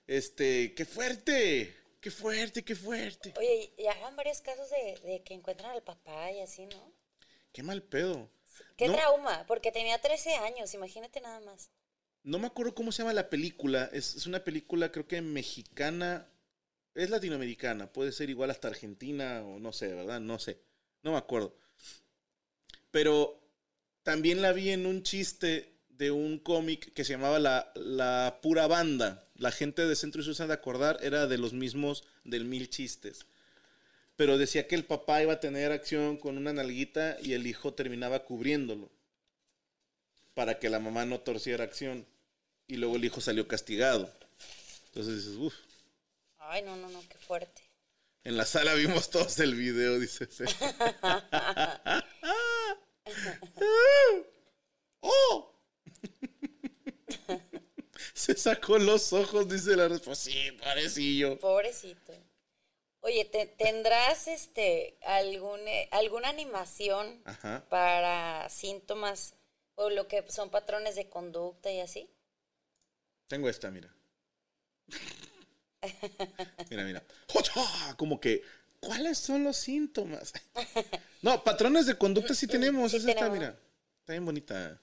[0.08, 1.76] Este, qué fuerte.
[2.00, 3.34] Qué fuerte, qué fuerte.
[3.38, 6.94] Oye, ya van varios casos de, de que encuentran al papá y así, ¿no?
[7.52, 8.30] Qué mal pedo.
[8.78, 8.94] Qué No.
[8.94, 11.72] trauma, porque tenía 13 años, imagínate nada más.
[12.24, 13.90] No me acuerdo cómo se llama la película.
[13.92, 16.30] Es, es una película, creo que mexicana.
[16.94, 17.92] Es latinoamericana.
[17.92, 20.20] Puede ser igual hasta Argentina o no sé, ¿verdad?
[20.20, 20.60] No sé.
[21.02, 21.58] No me acuerdo.
[22.92, 23.42] Pero
[24.04, 28.68] también la vi en un chiste de un cómic que se llamaba La, La Pura
[28.68, 29.28] Banda.
[29.36, 33.26] La gente de Centro y Sur de acordar, era de los mismos del Mil Chistes.
[34.16, 37.74] Pero decía que el papá iba a tener acción con una nalguita y el hijo
[37.74, 38.90] terminaba cubriéndolo
[40.34, 42.06] para que la mamá no torciera acción.
[42.68, 44.12] Y luego el hijo salió castigado.
[44.88, 45.54] Entonces dices, uff.
[46.38, 47.62] Ay, no, no, no, qué fuerte.
[48.24, 50.28] En la sala vimos todos el video, dice.
[50.28, 50.50] Fer.
[55.02, 55.55] ¡Oh!
[58.14, 60.30] Se sacó los ojos, dice la respuesta.
[60.30, 61.40] Sí, parecillo.
[61.40, 62.14] Pobrecito.
[63.02, 67.64] Oye, te- ¿tendrás este algún, eh, alguna animación Ajá.
[67.70, 69.36] para síntomas
[69.76, 72.10] o lo que son patrones de conducta y así?
[73.28, 73.94] Tengo esta, mira.
[76.72, 77.04] Mira, mira.
[77.98, 78.42] Como que,
[78.80, 80.34] ¿cuáles son los síntomas?
[81.22, 82.92] No, patrones de conducta sí tenemos.
[82.92, 83.40] Sí es esta, tenemos.
[83.40, 83.60] mira.
[84.02, 84.80] Está bien bonita.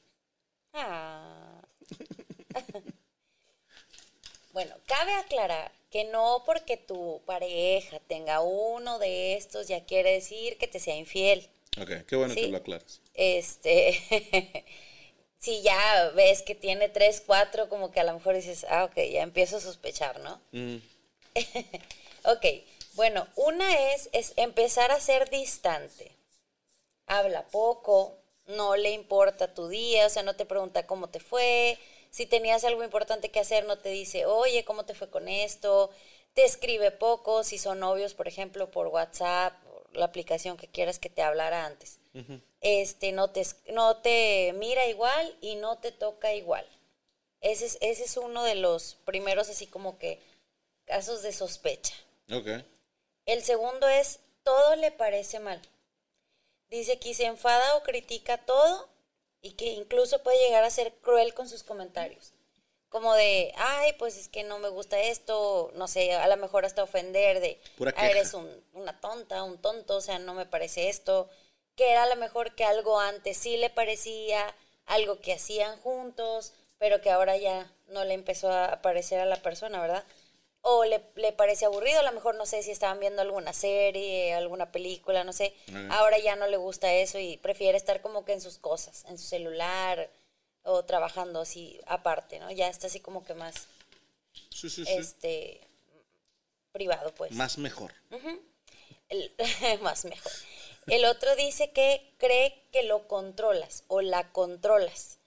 [0.72, 1.60] Ah.
[4.52, 10.56] bueno, cabe aclarar que no porque tu pareja tenga uno de estos ya quiere decir
[10.58, 11.48] que te sea infiel.
[11.80, 12.42] Ok, qué bueno Sí.
[12.42, 13.00] que lo aclaras.
[13.14, 14.64] Este,
[15.38, 18.96] si ya ves que tiene tres, cuatro, como que a lo mejor dices, ah, ok,
[19.10, 20.40] ya empiezo a sospechar, ¿no?
[20.52, 20.76] Mm,
[22.24, 22.46] Ok,
[22.94, 26.12] bueno, una es, es empezar a ser distante.
[27.06, 28.16] Habla poco,
[28.46, 31.78] no le importa tu día, o sea, no te pregunta cómo te fue.
[32.10, 35.90] Si tenías algo importante que hacer, no te dice, oye, ¿cómo te fue con esto?
[36.34, 40.98] Te escribe poco, si son novios, por ejemplo, por WhatsApp, por la aplicación que quieras
[40.98, 41.98] que te hablara antes.
[42.60, 46.66] Este, no te, no te mira igual y no te toca igual.
[47.40, 50.20] Ese es, ese es uno de los primeros, así como que,
[50.84, 51.94] casos de sospecha.
[52.30, 52.64] ok.
[53.24, 55.60] El segundo es, todo le parece mal.
[56.72, 58.88] Dice que se enfada o critica todo
[59.42, 62.32] y que incluso puede llegar a ser cruel con sus comentarios.
[62.88, 66.64] Como de, ay, pues es que no me gusta esto, no sé, a lo mejor
[66.64, 67.60] hasta ofender de,
[68.00, 71.28] "Ah, eres un- una tonta, un tonto, o sea, no me parece esto.
[71.76, 74.54] Que era a lo mejor que algo antes sí le parecía,
[74.86, 79.36] algo que hacían juntos, pero que ahora ya no le empezó a parecer a la
[79.42, 80.04] persona, ¿verdad?
[80.64, 84.32] O le, le parece aburrido, a lo mejor no sé si estaban viendo alguna serie,
[84.34, 85.54] alguna película, no sé,
[85.90, 89.18] ahora ya no le gusta eso y prefiere estar como que en sus cosas, en
[89.18, 90.08] su celular
[90.62, 92.50] o trabajando así aparte, ¿no?
[92.52, 93.66] Ya está así como que más,
[94.50, 94.92] Sí, sí, sí.
[94.92, 95.60] este,
[96.70, 97.32] privado, pues.
[97.32, 97.92] Más mejor.
[99.08, 99.34] El-
[99.82, 100.32] más mejor.
[100.86, 105.18] El otro dice que cree que lo controlas o la controlas.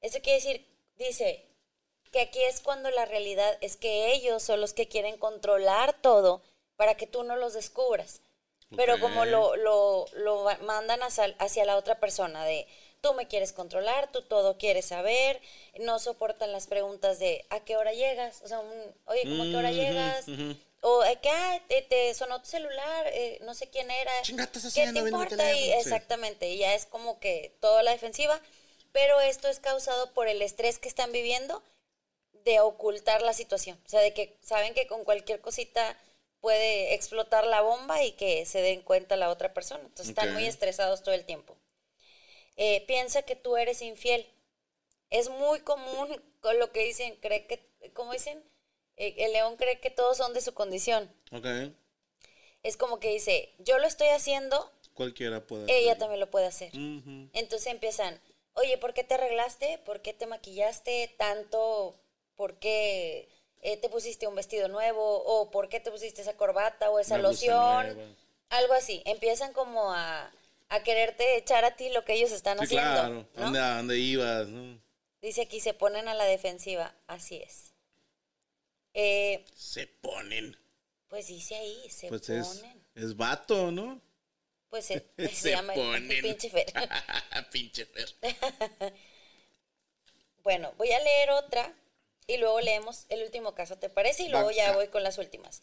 [0.00, 0.66] Eso quiere decir,
[0.96, 1.44] dice
[2.08, 6.42] que aquí es cuando la realidad es que ellos son los que quieren controlar todo
[6.76, 8.20] para que tú no los descubras.
[8.76, 12.66] Pero como lo, lo, lo mandan hacia, hacia la otra persona de
[13.00, 15.40] tú me quieres controlar, tú todo quieres saber,
[15.80, 18.42] no soportan las preguntas de ¿a qué hora llegas?
[18.42, 20.26] O sea, un, oye, ¿cómo a qué hora llegas?
[20.80, 24.12] O que "Ah, te, te sonó tu celular, eh, no sé quién era.
[24.22, 25.52] Chinga, estás ¿Qué te importa?
[25.52, 25.64] Y.
[25.64, 25.72] Sí.
[25.72, 28.40] exactamente, y ya es como que toda la defensiva.
[28.92, 31.62] Pero esto es causado por el estrés que están viviendo
[32.44, 33.78] de ocultar la situación.
[33.84, 35.96] O sea, de que saben que con cualquier cosita
[36.40, 39.80] puede explotar la bomba y que se den cuenta la otra persona.
[39.82, 41.56] Entonces están muy estresados todo el tiempo.
[42.56, 44.26] Eh, piensa que tú eres infiel.
[45.10, 48.42] Es muy común con lo que dicen, cree que, como dicen,
[49.00, 51.08] Eh, el león cree que todos son de su condición.
[51.30, 51.46] Ok.
[52.64, 55.66] Es como que dice, yo lo estoy haciendo, Cualquiera puede.
[55.66, 55.98] ella hacerlo.
[56.00, 56.72] también lo puede hacer.
[56.74, 58.20] Entonces empiezan,
[58.54, 59.78] oye, ¿por qué te arreglaste?
[59.86, 61.94] ¿Por qué te maquillaste tanto?
[62.38, 63.28] ¿Por qué
[63.62, 65.02] eh, te pusiste un vestido nuevo?
[65.24, 68.16] ¿O por qué te pusiste esa corbata o esa Una loción?
[68.48, 69.02] Algo así.
[69.06, 70.30] Empiezan como a,
[70.68, 72.90] a quererte echar a ti lo que ellos están Sí, haciendo.
[72.92, 73.14] claro.
[73.34, 73.42] ¿no?
[73.42, 74.46] ¿Dónde, dónde ibas?
[74.46, 74.80] no?
[75.20, 76.94] Dice aquí, se ponen a la defensiva.
[77.08, 77.72] Así es.
[78.94, 80.56] Eh, Se ponen.
[81.08, 82.84] pues dice ahí, se Pues es, ponen.
[82.94, 84.00] es vato, ¿no?
[84.70, 86.22] Pues se, se Se llama ponen.
[86.22, 86.66] pinche Fer.
[87.50, 88.14] Pinche Fer.
[90.44, 91.74] Bueno, voy a leer otra
[92.28, 94.22] y luego leemos el último caso, ¿te parece?
[94.22, 95.62] Y luego ya voy con las últimas.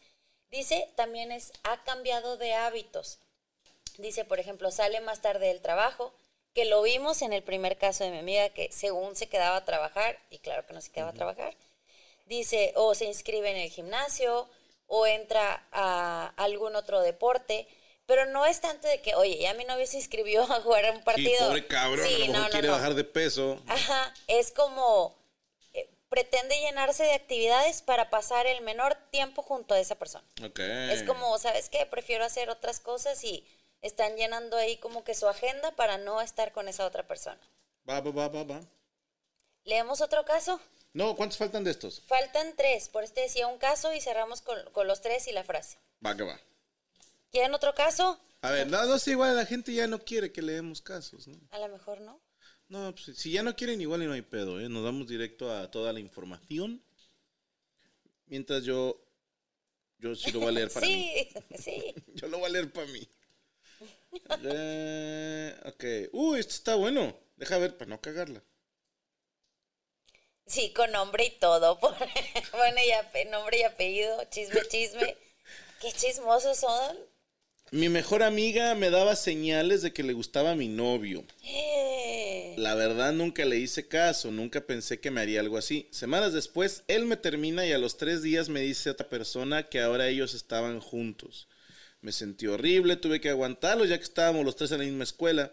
[0.52, 3.20] Dice, también es, ha cambiado de hábitos.
[3.98, 6.12] Dice, por ejemplo, sale más tarde del trabajo,
[6.54, 9.66] que lo vimos en el primer caso de mi amiga, que según se quedaba a
[9.66, 11.56] trabajar, y claro que no se quedaba a trabajar.
[12.26, 14.50] Dice, o se inscribe en el gimnasio,
[14.88, 17.68] o entra a algún otro deporte.
[18.08, 20.98] Pero no es tanto de que, oye, ya mi novio se inscribió a jugar un
[20.98, 21.48] Sí, partido.
[21.48, 22.74] pobre cabrón, Sí, a lo mejor no, no, quiere no.
[22.74, 23.62] bajar de peso.
[23.68, 25.16] Ajá, es como
[26.16, 30.24] pretende llenarse de actividades para pasar el menor tiempo junto a esa persona.
[30.46, 30.60] Ok.
[30.60, 31.86] Es como, ¿sabes qué?
[31.86, 33.46] Prefiero hacer otras cosas y
[33.82, 37.42] están llenando ahí como que su agenda para no estar con esa otra persona.
[37.88, 38.62] Va, va, va, va, va.
[39.66, 40.62] ¿Leemos otro caso?
[40.94, 42.02] No, ¿cuántos faltan de estos?
[42.08, 45.44] Faltan tres, por este decía un caso y cerramos con, con los tres y la
[45.44, 45.78] frase.
[46.04, 46.40] Va, que va.
[47.30, 48.18] ¿Quieren otro caso?
[48.40, 51.38] A ver, no, no sé, igual la gente ya no quiere que leemos casos, ¿no?
[51.52, 52.22] A lo mejor no.
[52.68, 54.70] No, pues si ya no quieren, igual y no hay pedo, ¿eh?
[54.70, 56.82] Nos vamos directo a toda la información.
[58.28, 59.02] Mientras yo.
[60.00, 61.30] Yo sí lo voy a leer para mí.
[61.56, 61.96] sí, sí.
[62.16, 63.08] Yo lo voy a leer para mí.
[64.44, 66.14] Eh, ok.
[66.14, 67.18] Uy, esto está bueno.
[67.38, 68.44] Deja ver para no cagarla.
[70.46, 71.80] Sí, con nombre y todo.
[72.52, 75.18] bueno, y nombre y apellido, chisme, chisme.
[75.82, 76.98] Qué chismosos son.
[77.72, 81.24] Mi mejor amiga me daba señales de que le gustaba a mi novio.
[81.44, 81.95] Eh,
[82.58, 85.88] La verdad nunca le hice caso, nunca pensé que me haría algo así.
[85.92, 89.82] Semanas después, él me termina y a los tres días me dice otra persona que
[89.82, 91.50] ahora ellos estaban juntos.
[92.00, 95.52] Me sentí horrible, tuve que aguantarlo ya que estábamos los tres en la misma escuela.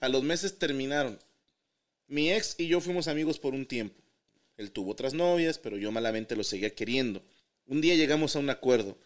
[0.00, 1.18] A los meses terminaron.
[2.06, 4.00] Mi ex y yo fuimos amigos por un tiempo.
[4.56, 7.22] Él tuvo otras novias, pero yo malamente lo seguía queriendo.
[7.66, 8.96] Un día llegamos a un acuerdo.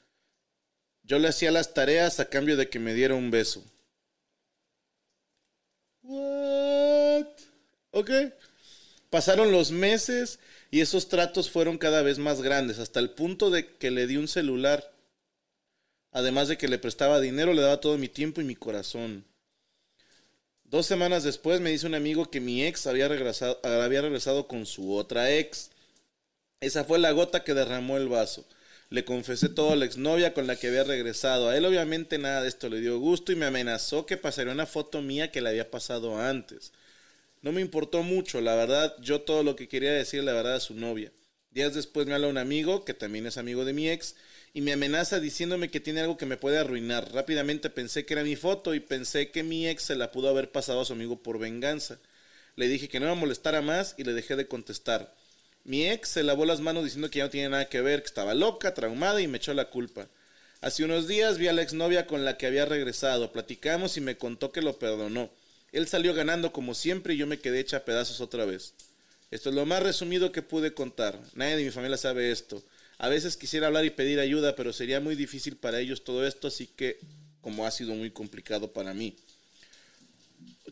[1.02, 3.64] Yo le hacía las tareas a cambio de que me diera un beso.
[7.90, 8.10] Ok.
[9.10, 10.38] Pasaron los meses
[10.70, 14.16] y esos tratos fueron cada vez más grandes, hasta el punto de que le di
[14.16, 14.92] un celular.
[16.12, 19.24] Además de que le prestaba dinero, le daba todo mi tiempo y mi corazón.
[20.64, 24.66] Dos semanas después me dice un amigo que mi ex había regresado, había regresado con
[24.66, 25.70] su otra ex.
[26.60, 28.44] Esa fue la gota que derramó el vaso.
[28.90, 31.48] Le confesé todo a la exnovia con la que había regresado.
[31.48, 34.66] A él obviamente nada de esto le dio gusto y me amenazó que pasaría una
[34.66, 36.72] foto mía que le había pasado antes.
[37.40, 40.60] No me importó mucho, la verdad, yo todo lo que quería decir la verdad a
[40.60, 41.12] su novia.
[41.50, 44.16] Días después me habla un amigo, que también es amigo de mi ex,
[44.52, 47.12] y me amenaza diciéndome que tiene algo que me puede arruinar.
[47.12, 50.50] Rápidamente pensé que era mi foto y pensé que mi ex se la pudo haber
[50.50, 52.00] pasado a su amigo por venganza.
[52.56, 55.14] Le dije que no me molestara más y le dejé de contestar.
[55.64, 58.08] Mi ex se lavó las manos diciendo que ya no tenía nada que ver, que
[58.08, 60.08] estaba loca, traumada y me echó la culpa.
[60.60, 64.16] Hace unos días vi a la exnovia con la que había regresado, platicamos y me
[64.18, 65.30] contó que lo perdonó.
[65.72, 68.74] Él salió ganando como siempre y yo me quedé hecha a pedazos otra vez.
[69.30, 71.20] Esto es lo más resumido que pude contar.
[71.34, 72.62] Nadie de mi familia sabe esto.
[72.96, 76.48] A veces quisiera hablar y pedir ayuda, pero sería muy difícil para ellos todo esto,
[76.48, 76.98] así que
[77.40, 79.16] como ha sido muy complicado para mí.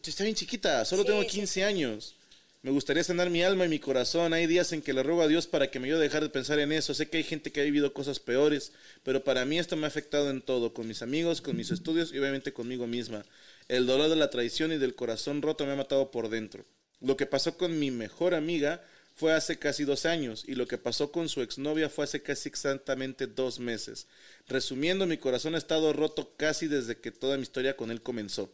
[0.03, 2.14] Está bien chiquita, solo Sí, tengo sí, 15 años.
[2.62, 4.32] Me gustaría sanar mi alma y mi corazón.
[4.32, 6.30] Hay días en que le ruego a Dios para que me ayude a dejar de
[6.30, 6.94] pensar en eso.
[6.94, 8.72] Sé que hay gente que ha vivido cosas peores,
[9.05, 12.12] pero para mí esto me ha afectado en todo, con mis amigos, con mis estudios
[12.12, 13.24] y obviamente conmigo misma.
[13.68, 16.64] El dolor de la traición y del corazón roto me ha matado por dentro.
[17.00, 18.80] Lo que pasó con mi mejor amiga
[19.16, 22.48] fue hace casi dos años y lo que pasó con su exnovia fue hace casi
[22.48, 24.06] exactamente dos meses.
[24.46, 28.52] Resumiendo, mi corazón ha estado roto casi desde que toda mi historia con él comenzó.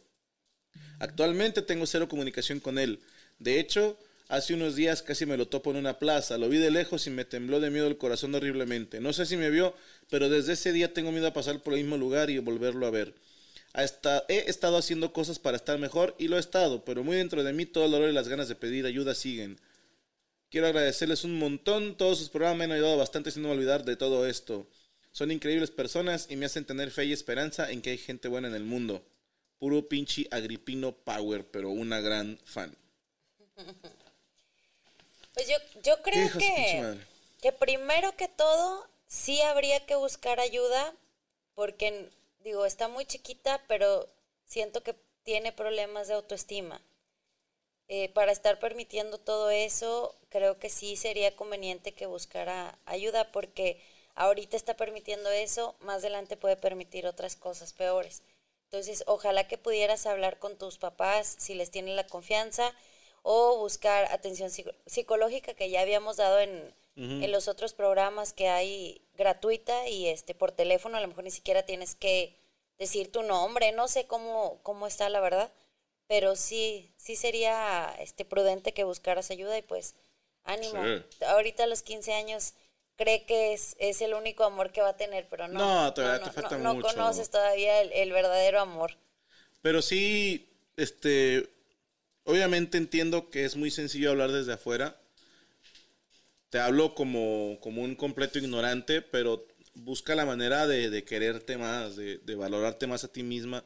[0.99, 2.99] Actualmente tengo cero comunicación con él.
[3.37, 3.99] De hecho,
[4.29, 6.39] hace unos días casi me lo topo en una plaza.
[6.39, 8.99] Lo vi de lejos y me tembló de miedo el corazón horriblemente.
[8.99, 9.75] No sé si me vio,
[10.09, 12.91] pero desde ese día tengo miedo a pasar por el mismo lugar y volverlo a
[12.91, 13.13] ver.
[13.73, 17.43] Hasta he estado haciendo cosas para estar mejor y lo he estado, pero muy dentro
[17.43, 19.59] de mí todo el dolor y las ganas de pedir ayuda siguen.
[20.49, 24.27] Quiero agradecerles un montón, todos sus programas me han ayudado bastante sin olvidar de todo
[24.27, 24.67] esto.
[25.11, 28.47] Son increíbles personas y me hacen tener fe y esperanza en que hay gente buena
[28.47, 29.03] en el mundo.
[29.57, 32.77] Puro pinche agripino power, pero una gran fan.
[35.33, 36.97] Pues yo, yo creo que,
[37.41, 40.93] que primero que todo sí habría que buscar ayuda
[41.55, 42.09] porque,
[42.43, 44.07] digo, está muy chiquita, pero
[44.45, 46.81] siento que tiene problemas de autoestima.
[47.87, 53.81] Eh, para estar permitiendo todo eso, creo que sí sería conveniente que buscara ayuda porque
[54.15, 58.23] ahorita está permitiendo eso, más adelante puede permitir otras cosas peores.
[58.65, 62.73] Entonces, ojalá que pudieras hablar con tus papás si les tienes la confianza
[63.21, 68.49] o buscar atención psico- psicológica que ya habíamos dado en, en los otros programas que
[68.49, 72.37] hay gratuita y este por teléfono, a lo mejor ni siquiera tienes que
[72.77, 75.51] decir tu nombre, no sé cómo, cómo está la verdad,
[76.07, 79.95] pero sí, sí sería este prudente que buscaras ayuda y pues
[80.43, 80.83] ánimo.
[80.83, 81.23] Sí.
[81.25, 82.53] Ahorita a los 15 años
[82.95, 85.59] cree que es, es el único amor que va a tener, pero no.
[85.59, 86.87] No, todavía te falta no mucho.
[86.89, 88.97] conoces todavía el, el verdadero amor.
[89.61, 91.49] Pero sí, este,
[92.25, 94.99] obviamente entiendo que es muy sencillo hablar desde afuera.
[96.53, 102.19] Te hablo como, como un completo ignorante, pero busca la manera de, quererte más, de,
[102.19, 103.65] de valorarte más a ti misma.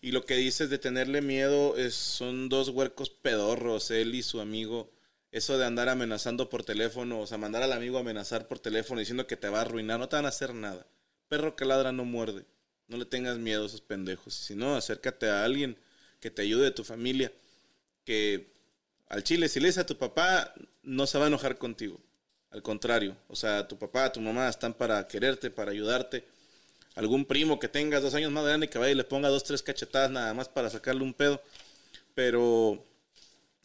[0.00, 4.40] Y lo que dices de tenerle miedo es, son dos huercos pedorros, él y su
[4.40, 4.90] amigo.
[5.32, 9.00] Eso de andar amenazando por teléfono, o sea, mandar al amigo a amenazar por teléfono
[9.00, 10.86] diciendo que te va a arruinar, no te van a hacer nada.
[11.28, 12.46] Perro que ladra no muerde.
[12.86, 14.32] No le tengas miedo a esos pendejos.
[14.32, 15.76] Si no, acércate a alguien
[16.20, 17.30] que te ayude de tu familia.
[18.06, 18.50] Que
[19.08, 20.54] al chile, si le dices a tu papá,
[20.88, 22.00] no se va a enojar contigo.
[22.50, 26.24] Al contrario, o sea, tu papá, tu mamá están para quererte, para ayudarte.
[26.94, 29.62] Algún primo que tengas dos años más grande que vaya y le ponga dos, tres
[29.62, 31.42] cachetadas nada más para sacarle un pedo.
[32.14, 32.82] Pero,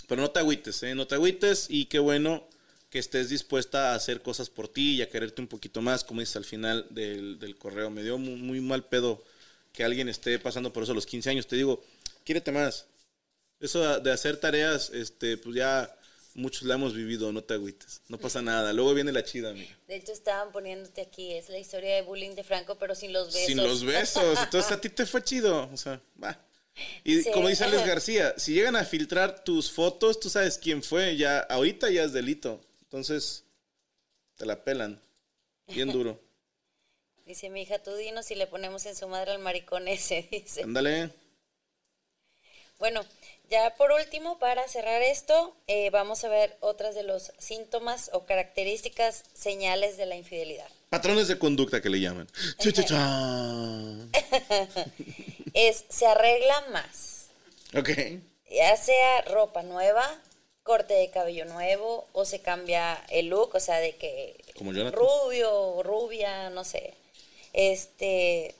[0.07, 0.93] pero no te agüites, ¿eh?
[0.95, 2.47] No te agüites y qué bueno
[2.89, 6.19] que estés dispuesta a hacer cosas por ti y a quererte un poquito más, como
[6.19, 7.89] dices al final del, del correo.
[7.89, 9.24] Me dio muy, mal pedo
[9.71, 11.47] que alguien esté pasando por eso a los 15 años.
[11.47, 11.84] Te digo,
[12.26, 12.86] quiérete más.
[13.61, 15.89] Eso de hacer tareas, este, pues ya
[16.36, 18.01] muchos la hemos vivido, no te agüites.
[18.07, 18.73] No pasa nada.
[18.73, 19.77] Luego viene la chida, amiga.
[19.88, 23.27] De hecho, estaban poniéndote aquí, es la historia de bullying de Franco, pero sin los
[23.27, 23.47] besos.
[23.47, 24.39] Sin los besos.
[24.39, 25.69] Entonces a ti te fue chido.
[25.71, 26.39] O sea, va.
[27.03, 27.31] Y sí.
[27.31, 31.15] como dice Alex García, si llegan a filtrar tus fotos, tú sabes quién fue.
[31.17, 32.59] Ya, ahorita ya es delito.
[32.81, 33.43] Entonces,
[34.36, 34.99] te la pelan.
[35.67, 36.19] Bien duro.
[37.25, 40.63] dice mi hija, tú dinos si le ponemos en su madre al maricón ese, dice.
[40.63, 41.11] Ándale.
[42.79, 43.05] Bueno,
[43.49, 48.25] ya por último, para cerrar esto, eh, vamos a ver otras de los síntomas o
[48.25, 50.67] características, señales de la infidelidad.
[50.89, 52.27] Patrones de conducta que le llaman.
[55.53, 57.27] Es, se arregla más.
[57.75, 57.89] Ok.
[58.49, 60.03] Ya sea ropa nueva,
[60.63, 65.83] corte de cabello nuevo o se cambia el look, o sea, de que Como rubio,
[65.83, 66.95] rubia, no sé.
[67.53, 68.55] Este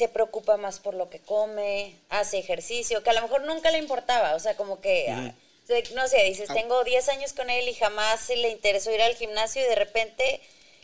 [0.00, 3.76] se preocupa más por lo que come, hace ejercicio, que a lo mejor nunca le
[3.76, 5.34] importaba, o sea, como que ah,
[5.94, 9.60] no sé, dices, tengo 10 años con él y jamás le interesó ir al gimnasio
[9.60, 10.40] y de repente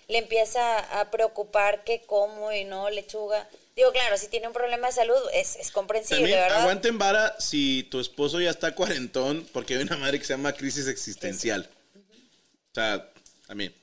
[0.08, 3.48] le empieza a preocupar qué como y no lechuga.
[3.74, 6.60] Digo, claro, si tiene un problema de salud es, es comprensible, También ¿verdad?
[6.60, 10.52] aguanten vara si tu esposo ya está cuarentón, porque hay una madre que se llama
[10.52, 11.70] crisis existencial.
[11.96, 13.10] O sea,
[13.46, 13.74] también.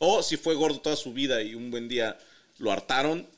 [0.00, 2.18] O si fue gordo toda su vida y un buen día
[2.58, 3.32] lo hartaron.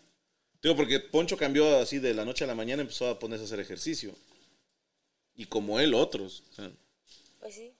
[0.66, 3.46] Digo, porque Poncho cambió así de la noche a la mañana, empezó a ponerse a
[3.46, 4.12] hacer ejercicio.
[5.36, 6.42] Y como él, otros.
[7.38, 7.72] Pues sí.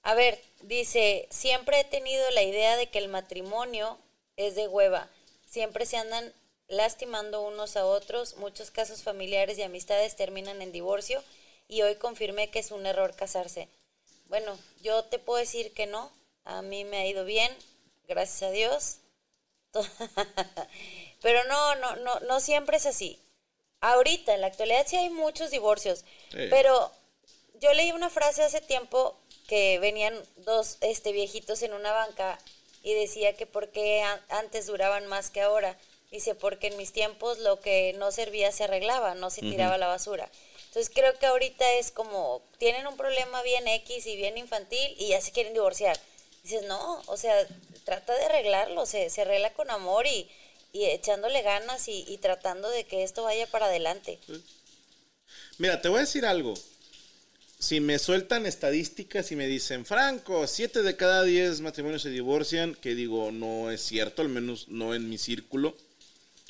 [0.00, 3.98] A ver, dice, siempre he tenido la idea de que el matrimonio
[4.38, 5.10] es de hueva.
[5.44, 6.32] Siempre se andan
[6.68, 8.38] lastimando unos a otros.
[8.38, 11.22] Muchos casos familiares y amistades terminan en divorcio
[11.68, 13.68] y hoy confirmé que es un error casarse.
[14.30, 16.10] Bueno, yo te puedo decir que no.
[16.46, 17.52] A mí me ha ido bien,
[18.08, 19.00] gracias a Dios.
[21.22, 23.18] Pero no, no, no, no siempre es así.
[23.80, 26.04] Ahorita, en la actualidad, sí hay muchos divorcios.
[26.30, 26.46] Sí.
[26.50, 26.90] Pero
[27.60, 29.16] yo leí una frase hace tiempo
[29.48, 32.38] que venían dos este, viejitos en una banca
[32.82, 35.76] y decía que por qué an- antes duraban más que ahora.
[36.10, 39.78] Dice, porque en mis tiempos lo que no servía se arreglaba, no se tiraba a
[39.78, 40.30] la basura.
[40.68, 45.08] Entonces creo que ahorita es como, tienen un problema bien X y bien infantil y
[45.08, 45.98] ya se quieren divorciar.
[46.42, 47.34] Dices, no, o sea,
[47.84, 50.30] trata de arreglarlo, se, se arregla con amor y,
[50.72, 54.18] y echándole ganas y, y tratando de que esto vaya para adelante.
[55.58, 56.54] Mira, te voy a decir algo.
[57.58, 62.74] Si me sueltan estadísticas y me dicen, Franco, 7 de cada 10 matrimonios se divorcian,
[62.74, 65.74] que digo, no es cierto, al menos no en mi círculo.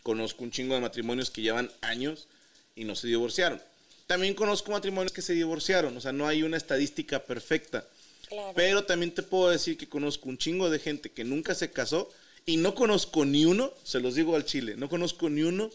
[0.02, 2.26] Conozco un chingo de matrimonios que llevan años
[2.74, 3.62] y no se divorciaron.
[4.08, 7.86] También conozco matrimonios que se divorciaron, o sea, no hay una estadística perfecta.
[8.28, 8.52] Claro.
[8.56, 12.10] Pero también te puedo decir que conozco un chingo de gente que nunca se casó
[12.46, 15.70] y no conozco ni uno, se los digo al chile, no conozco ni uno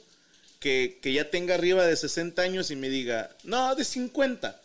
[0.60, 4.62] que, que ya tenga arriba de 60 años y me diga, no, de 50.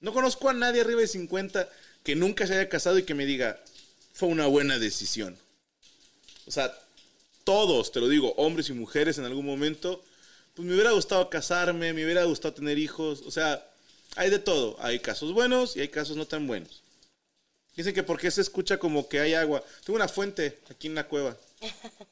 [0.00, 1.68] No conozco a nadie arriba de 50
[2.02, 3.60] que nunca se haya casado y que me diga,
[4.12, 5.38] fue una buena decisión.
[6.46, 6.76] O sea,
[7.44, 10.02] todos, te lo digo, hombres y mujeres en algún momento,
[10.54, 13.22] pues me hubiera gustado casarme, me hubiera gustado tener hijos.
[13.26, 13.64] O sea,
[14.16, 14.76] hay de todo.
[14.80, 16.82] Hay casos buenos y hay casos no tan buenos.
[17.76, 19.62] Dicen que porque se escucha como que hay agua.
[19.84, 21.36] Tengo una fuente aquí en la cueva.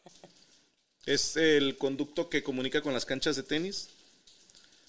[1.07, 3.91] Es el conducto que comunica con las canchas de tenis.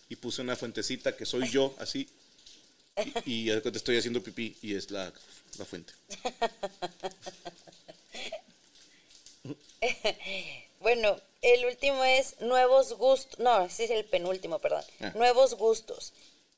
[0.07, 2.07] Y puse una fuentecita que soy yo, así.
[3.25, 5.11] Y, y te estoy haciendo pipí y es la,
[5.57, 5.93] la fuente.
[10.85, 13.39] Bueno, el último es nuevos gustos.
[13.39, 14.83] No, ese es el penúltimo, perdón.
[14.99, 15.11] Ah.
[15.15, 16.13] Nuevos gustos.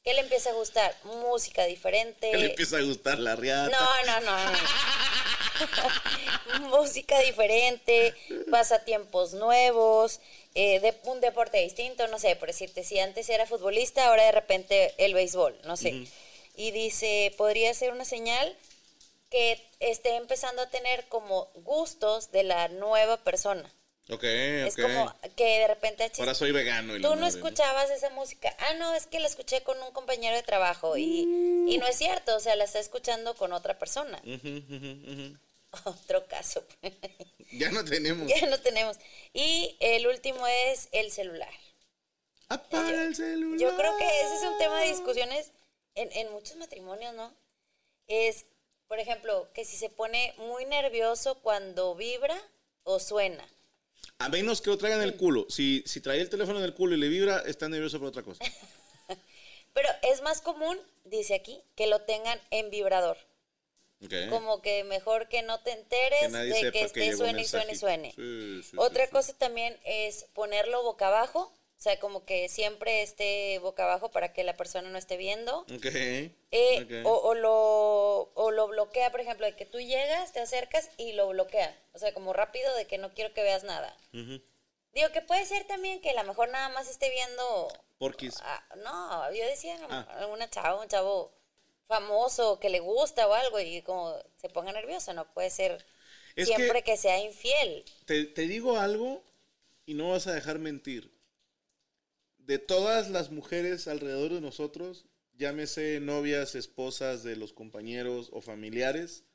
[0.07, 0.95] ¿Qué le empieza a gustar?
[1.03, 2.31] Música diferente.
[2.31, 3.77] Le empieza a gustar la riata.
[3.77, 4.51] No, no, no.
[4.51, 4.57] no.
[6.69, 8.15] música diferente,
[8.49, 10.21] pasatiempos nuevos,
[10.55, 14.31] eh, de, un deporte distinto, no sé, por decirte, si antes era futbolista, ahora de
[14.31, 16.07] repente el béisbol, no sé.
[16.55, 18.55] Y dice, podría ser una señal
[19.29, 23.69] que esté empezando a tener como gustos de la nueva persona.
[24.09, 24.81] Ok, Es ok.
[24.83, 26.03] como que de repente...
[26.03, 26.95] "Ah, chis, Ahora soy vegano.
[26.95, 28.55] y Tú no escuchabas esa música.
[28.59, 31.21] Ah, no, es que la escuché con un compañero de trabajo y,
[31.67, 34.21] y no es cierto, o sea, la está escuchando con otra persona.
[35.85, 36.63] Otro caso.
[37.53, 38.27] Ya no tenemos.
[38.27, 38.97] ya no tenemos.
[39.31, 41.49] Y el último es el celular.
[42.49, 43.57] Apaga el celular.
[43.57, 45.51] Yo creo que ese es un tema de discusiones
[45.95, 47.33] en, en muchos matrimonios, ¿no?
[48.07, 48.45] Es,
[48.89, 52.37] por ejemplo, que si se pone muy nervioso cuando vibra
[52.83, 53.47] o suena.
[54.19, 55.45] A menos que lo traigan en el culo.
[55.49, 58.23] Si, si trae el teléfono en el culo y le vibra, está nervioso por otra
[58.23, 58.43] cosa.
[59.73, 63.17] Pero es más común, dice aquí, que lo tengan en vibrador.
[64.29, 68.13] Como que mejor que no te enteres Que de que esté suene y suene suene.
[68.15, 69.11] Sí, sí, Otra sí.
[69.11, 74.33] cosa también es ponerlo boca abajo, o sea, como que siempre esté boca abajo para
[74.33, 75.59] que la persona no esté viendo.
[75.59, 75.85] Ok.
[75.85, 76.31] Eh,
[77.03, 77.05] ok.
[77.07, 81.11] o, o lo, o lo bloquea, por ejemplo, de que tú llegas, te acercas y
[81.13, 81.77] lo bloquea.
[81.93, 83.95] O sea, como rápido de que no quiero que veas nada.
[84.11, 87.67] Digo que puede ser también que a lo mejor nada más esté viendo
[87.99, 88.35] Porquis.
[88.41, 90.27] Ah, no, yo decía Ah.
[90.31, 91.31] una chava, un chavo
[91.87, 95.85] famoso que le gusta o algo y como se ponga nervioso, no puede ser
[96.35, 96.97] Es siempre que...
[96.97, 97.85] sea infiel.
[98.05, 99.23] Te, te digo algo
[99.85, 101.15] y no vas a dejar mentir.
[102.47, 105.03] De todas las mujeres alrededor de nosotros,
[105.37, 109.25] llámese novias, esposas de los compañeros o familiares,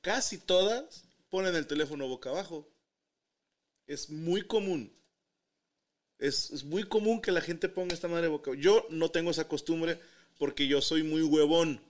[0.00, 2.68] casi todas ponen el teléfono boca abajo.
[3.88, 4.92] Es muy común.
[6.20, 8.62] Es, muy común que la gente ponga esta madre boca abajo.
[8.62, 9.98] Yo no tengo esa costumbre
[10.38, 11.80] porque yo soy muy huevón.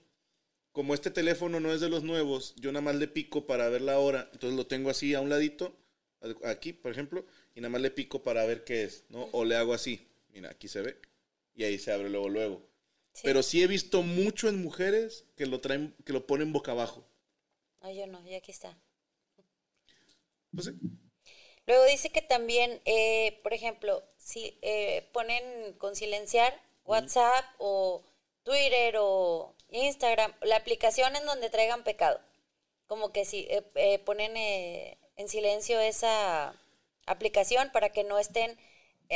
[0.71, 3.81] Como este teléfono no es de los nuevos, yo nada más le pico para ver
[3.81, 4.27] la hora.
[4.33, 5.77] Entonces lo tengo así a un ladito,
[6.43, 9.29] aquí, por ejemplo, y nada más le pico para ver qué es, ¿no?
[9.33, 10.07] O le hago así.
[10.37, 11.01] Mira, aquí se ve.
[11.55, 12.61] Y ahí se abre luego, luego.
[13.11, 13.21] Sí.
[13.23, 17.03] Pero sí he visto mucho en mujeres que lo traen, que lo ponen boca abajo.
[17.81, 18.77] No, yo no, y aquí está.
[20.53, 20.73] Pues sí.
[21.65, 26.53] Luego dice que también, eh, por ejemplo, si eh, ponen con silenciar
[26.85, 28.03] WhatsApp o
[28.43, 32.21] Twitter o Instagram, la aplicación en donde traigan pecado.
[32.85, 36.53] Como que si eh, ponen en silencio esa
[37.07, 38.55] aplicación para que no estén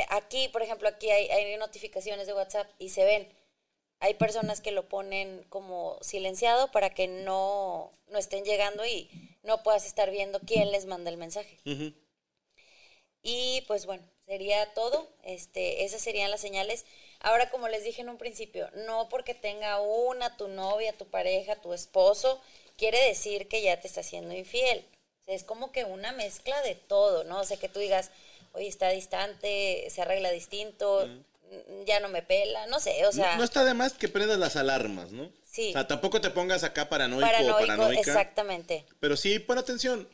[0.08, 3.28] aquí, por ejemplo, aquí hay, hay notificaciones de WhatsApp y se ven.
[4.00, 9.08] Hay personas que lo ponen como silenciado para que no, no estén llegando y
[9.42, 11.56] no puedas estar viendo quién les manda el mensaje.
[13.22, 15.08] Y pues bueno, sería todo.
[15.22, 16.84] Este, esas serían las señales.
[17.20, 21.60] Ahora, como les dije en un principio, no porque tenga una, tu novia, tu pareja,
[21.60, 22.40] tu esposo,
[22.76, 24.84] quiere decir que ya te está haciendo infiel.
[25.20, 27.40] O sea, es como que una mezcla de todo, ¿no?
[27.40, 28.10] O sea, que tú digas,
[28.52, 33.32] oye, está distante, se arregla distinto, mm, ya no me pela, no sé, o sea,
[33.32, 35.30] no, no está de más que prendas las alarmas, ¿no?
[35.50, 35.70] Sí.
[35.70, 38.00] O sea, tampoco te pongas acá paranoico o paranoico, paranoica.
[38.00, 38.86] exactamente.
[39.00, 40.08] Pero sí, pon atención,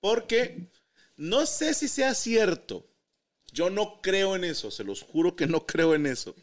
[0.00, 0.68] porque
[1.16, 2.86] no sé si sea cierto.
[3.52, 6.34] Yo no creo en eso, se los juro que no creo en eso.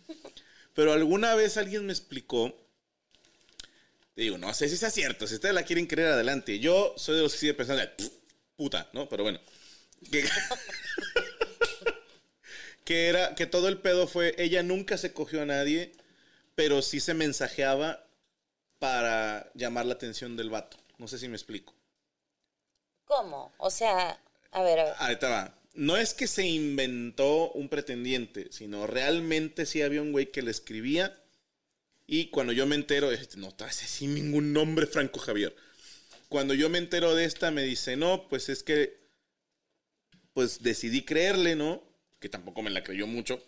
[0.73, 2.53] Pero alguna vez alguien me explicó,
[4.15, 6.59] digo, no sé si sea cierto, si ustedes la quieren creer adelante.
[6.59, 8.09] Yo soy de los que sigue pensando, "Pff,
[8.55, 9.09] puta, ¿no?
[9.09, 9.39] Pero bueno.
[10.09, 10.23] Que,
[12.91, 15.93] que era, que todo el pedo fue, ella nunca se cogió a nadie,
[16.55, 18.05] pero sí se mensajeaba
[18.79, 20.75] para llamar la atención del vato.
[20.97, 21.73] No sé si me explico.
[23.05, 23.53] ¿Cómo?
[23.59, 24.19] O sea,
[24.51, 24.93] a ver, a ver.
[24.97, 25.57] Ahorita va.
[25.73, 30.51] No es que se inventó un pretendiente, sino realmente sí había un güey que le
[30.51, 31.17] escribía.
[32.07, 35.55] Y cuando yo me entero, no traes sin ningún nombre, Franco Javier.
[36.27, 38.99] Cuando yo me entero de esta, me dice, no, pues es que,
[40.33, 41.89] pues decidí creerle, ¿no?
[42.21, 43.43] Que tampoco me la creyó mucho.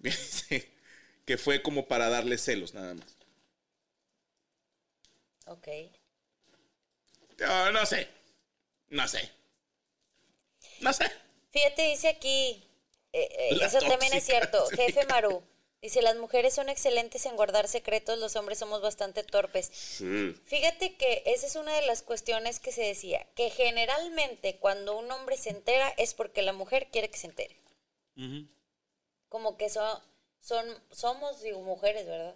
[1.24, 3.18] Que fue como para darle celos, nada más.
[5.44, 5.68] Ok.
[7.70, 8.08] No sé.
[8.88, 9.30] No sé.
[10.80, 11.04] No sé.
[11.50, 12.66] Fíjate, dice aquí,
[13.12, 15.42] eh, eh, eso también es cierto, jefe Maru,
[15.80, 19.70] dice, las mujeres son excelentes en guardar secretos, los hombres somos bastante torpes.
[19.72, 20.34] Sí.
[20.46, 25.10] Fíjate que esa es una de las cuestiones que se decía, que generalmente cuando un
[25.10, 27.56] hombre se entera es porque la mujer quiere que se entere.
[29.28, 29.98] Como que son,
[30.40, 32.34] son, somos, digo, mujeres, ¿verdad?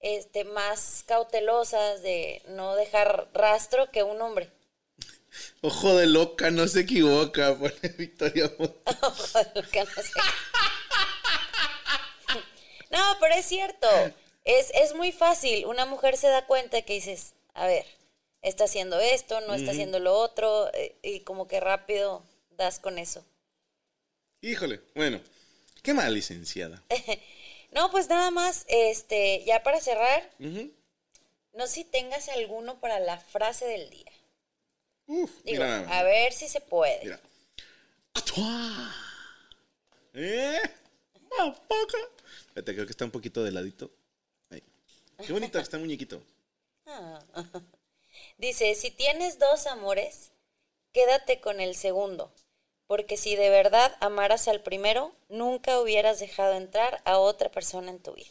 [0.00, 4.50] Este, más cautelosas de no dejar rastro que un hombre.
[5.62, 8.76] Ojo de loca, no se equivoca, pone Victoria Montt.
[9.70, 10.20] Que no sé.
[12.90, 13.86] No, pero es cierto.
[14.44, 15.66] Es, es muy fácil.
[15.66, 17.86] Una mujer se da cuenta que dices, a ver,
[18.42, 22.98] está haciendo esto, no está haciendo lo otro, eh, y como que rápido das con
[22.98, 23.24] eso.
[24.40, 25.20] Híjole, bueno.
[25.82, 26.82] ¿Qué más, licenciada?
[27.72, 33.16] No, pues nada más, este, ya para cerrar, no sé si tengas alguno para la
[33.16, 34.10] frase del día.
[35.06, 36.98] Uf, Digo, mira, a ver si se puede.
[37.04, 37.20] mira.
[40.14, 40.60] ¿Eh?
[41.36, 41.96] ¿Tampoco?
[42.48, 43.90] Espérate, creo que está un poquito de ladito.
[44.50, 44.62] Ahí.
[45.24, 46.20] Qué bonito está muñequito.
[46.86, 47.22] Ah.
[48.38, 50.32] Dice, si tienes dos amores,
[50.92, 52.32] quédate con el segundo,
[52.90, 58.00] porque si de verdad amaras al primero, nunca hubieras dejado entrar a otra persona en
[58.00, 58.26] tu vida.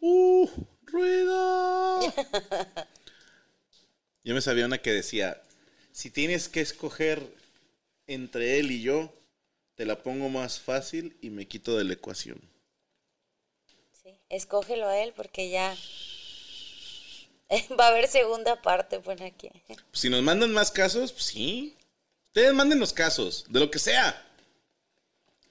[0.00, 0.48] ¡Uh!
[0.82, 2.00] ¡Ruido!
[4.24, 5.40] Yo me sabía una que decía,
[5.92, 7.32] si tienes que escoger
[8.08, 9.12] entre él y yo,
[9.76, 12.40] te la pongo más fácil y me quito de la ecuación.
[14.02, 15.76] Sí, escógelo a él porque ya
[17.78, 19.48] va a haber segunda parte, pone aquí.
[19.92, 21.76] Si nos mandan más casos, pues sí.
[22.36, 24.22] Ustedes manden los casos, de lo que sea.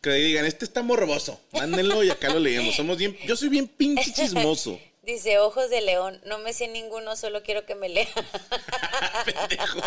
[0.04, 1.42] Que digan, este está morboso.
[1.52, 2.76] Mándenlo y acá lo leemos.
[2.76, 4.80] Somos bien, yo soy bien pinche chismoso.
[5.02, 8.08] Dice, ojos de león, no me sé ninguno, solo quiero que me lea.
[9.26, 9.80] Pendejo.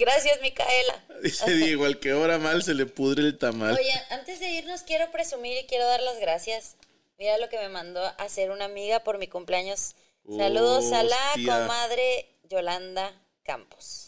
[0.00, 1.04] Gracias, Micaela.
[1.22, 3.74] Dice Diego, al que ora mal se le pudre el tamal.
[3.74, 6.76] Oye, antes de irnos quiero presumir y quiero dar las gracias.
[7.18, 9.96] Mira lo que me mandó a hacer una amiga por mi cumpleaños.
[10.34, 11.60] Saludos a la Hostia.
[11.60, 13.12] comadre Yolanda
[13.42, 14.05] Campos.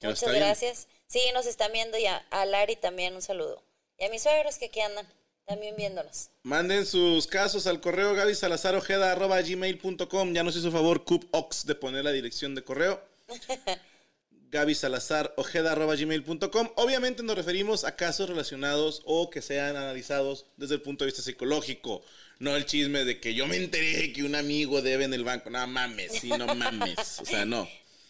[0.00, 0.44] ¿Ya Muchas está bien?
[0.44, 0.88] gracias.
[1.06, 3.62] Sí, nos están viendo y a, Lari también un saludo.
[3.98, 5.08] Y a mis suegros que aquí andan,
[5.46, 6.28] también viéndonos.
[6.42, 10.34] Manden sus casos al correo gabysalazarojeda.gmail.com.
[10.34, 13.02] Ya nos hizo favor Coop Ox de poner la dirección de correo.
[14.50, 16.70] gabysalazarojeda.gmail.com.
[16.76, 21.22] Obviamente nos referimos a casos relacionados o que sean analizados desde el punto de vista
[21.22, 22.02] psicológico.
[22.38, 25.50] No el chisme de que yo me enteré que un amigo debe en el banco.
[25.50, 27.18] No mames, sí, no mames.
[27.20, 27.68] O sea, no.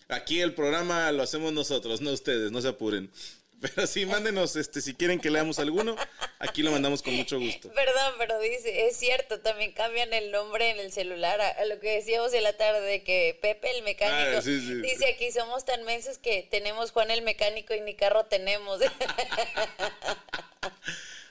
[0.09, 3.11] Aquí el programa lo hacemos nosotros, no ustedes, no se apuren.
[3.61, 5.97] Pero sí, mándenos, este, si quieren que leamos alguno,
[6.39, 7.73] aquí lo mandamos con mucho gusto.
[7.73, 11.81] Perdón, pero dice, es cierto, también cambian el nombre en el celular a, a lo
[11.81, 14.75] que decíamos en la tarde de que Pepe el mecánico Ah, sí, sí.
[14.75, 18.81] dice aquí somos tan mensos que tenemos Juan el mecánico y ni carro tenemos.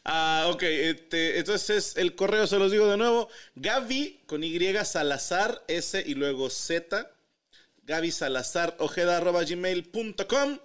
[0.10, 3.28] Ah, ok, este, entonces el correo se los digo de nuevo.
[3.56, 7.12] Gaby con Y Salazar, S y luego Z.
[7.88, 10.60] Gaby Salazar Ojeda arroba gmail.com.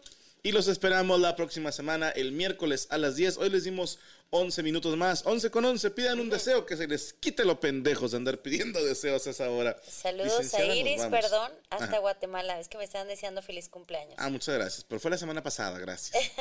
[0.44, 3.38] Y los esperamos la próxima semana, el miércoles a las 10.
[3.38, 4.00] Hoy les dimos
[4.30, 5.24] 11 minutos más.
[5.24, 5.92] 11 con 11.
[5.92, 9.48] Pidan un deseo que se les quite lo pendejos de andar pidiendo deseos a esa
[9.50, 9.80] hora.
[9.88, 11.98] Saludos a Iris, perdón, hasta Ajá.
[11.98, 12.58] Guatemala.
[12.58, 14.16] Es que me están deseando feliz cumpleaños.
[14.18, 14.82] Ah, muchas gracias.
[14.82, 16.32] Pero fue la semana pasada, gracias.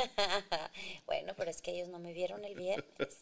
[1.06, 3.20] bueno, pero es que ellos no me vieron el viernes.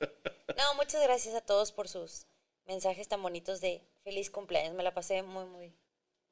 [0.56, 2.26] No, muchas gracias a todos por sus
[2.66, 4.76] mensajes tan bonitos de feliz cumpleaños.
[4.76, 5.74] Me la pasé muy, muy,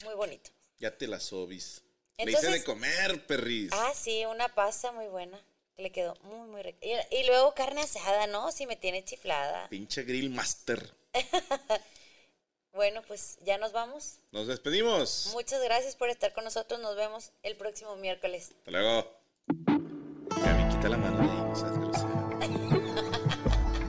[0.06, 0.52] muy bonito.
[0.80, 1.84] Ya te la sobis.
[2.18, 3.72] Le hice de comer, perris.
[3.74, 5.40] Ah, sí, una pasta muy buena.
[5.78, 6.80] Le quedó muy, muy rica.
[6.82, 8.52] Y, y luego carne asada, ¿no?
[8.52, 9.70] Si me tiene chiflada.
[9.70, 10.95] Pinche grill master.
[12.78, 14.20] Bueno, pues ya nos vamos.
[14.32, 15.32] Nos despedimos.
[15.34, 16.80] Muchas gracias por estar con nosotros.
[16.80, 18.52] Nos vemos el próximo miércoles.
[18.60, 19.18] Hasta luego.
[19.48, 22.08] Gaby, quita la mano de ahí, no seas grosera.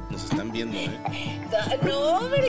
[0.10, 0.88] Nos están viendo, ¿eh?
[1.82, 2.48] No, hombre.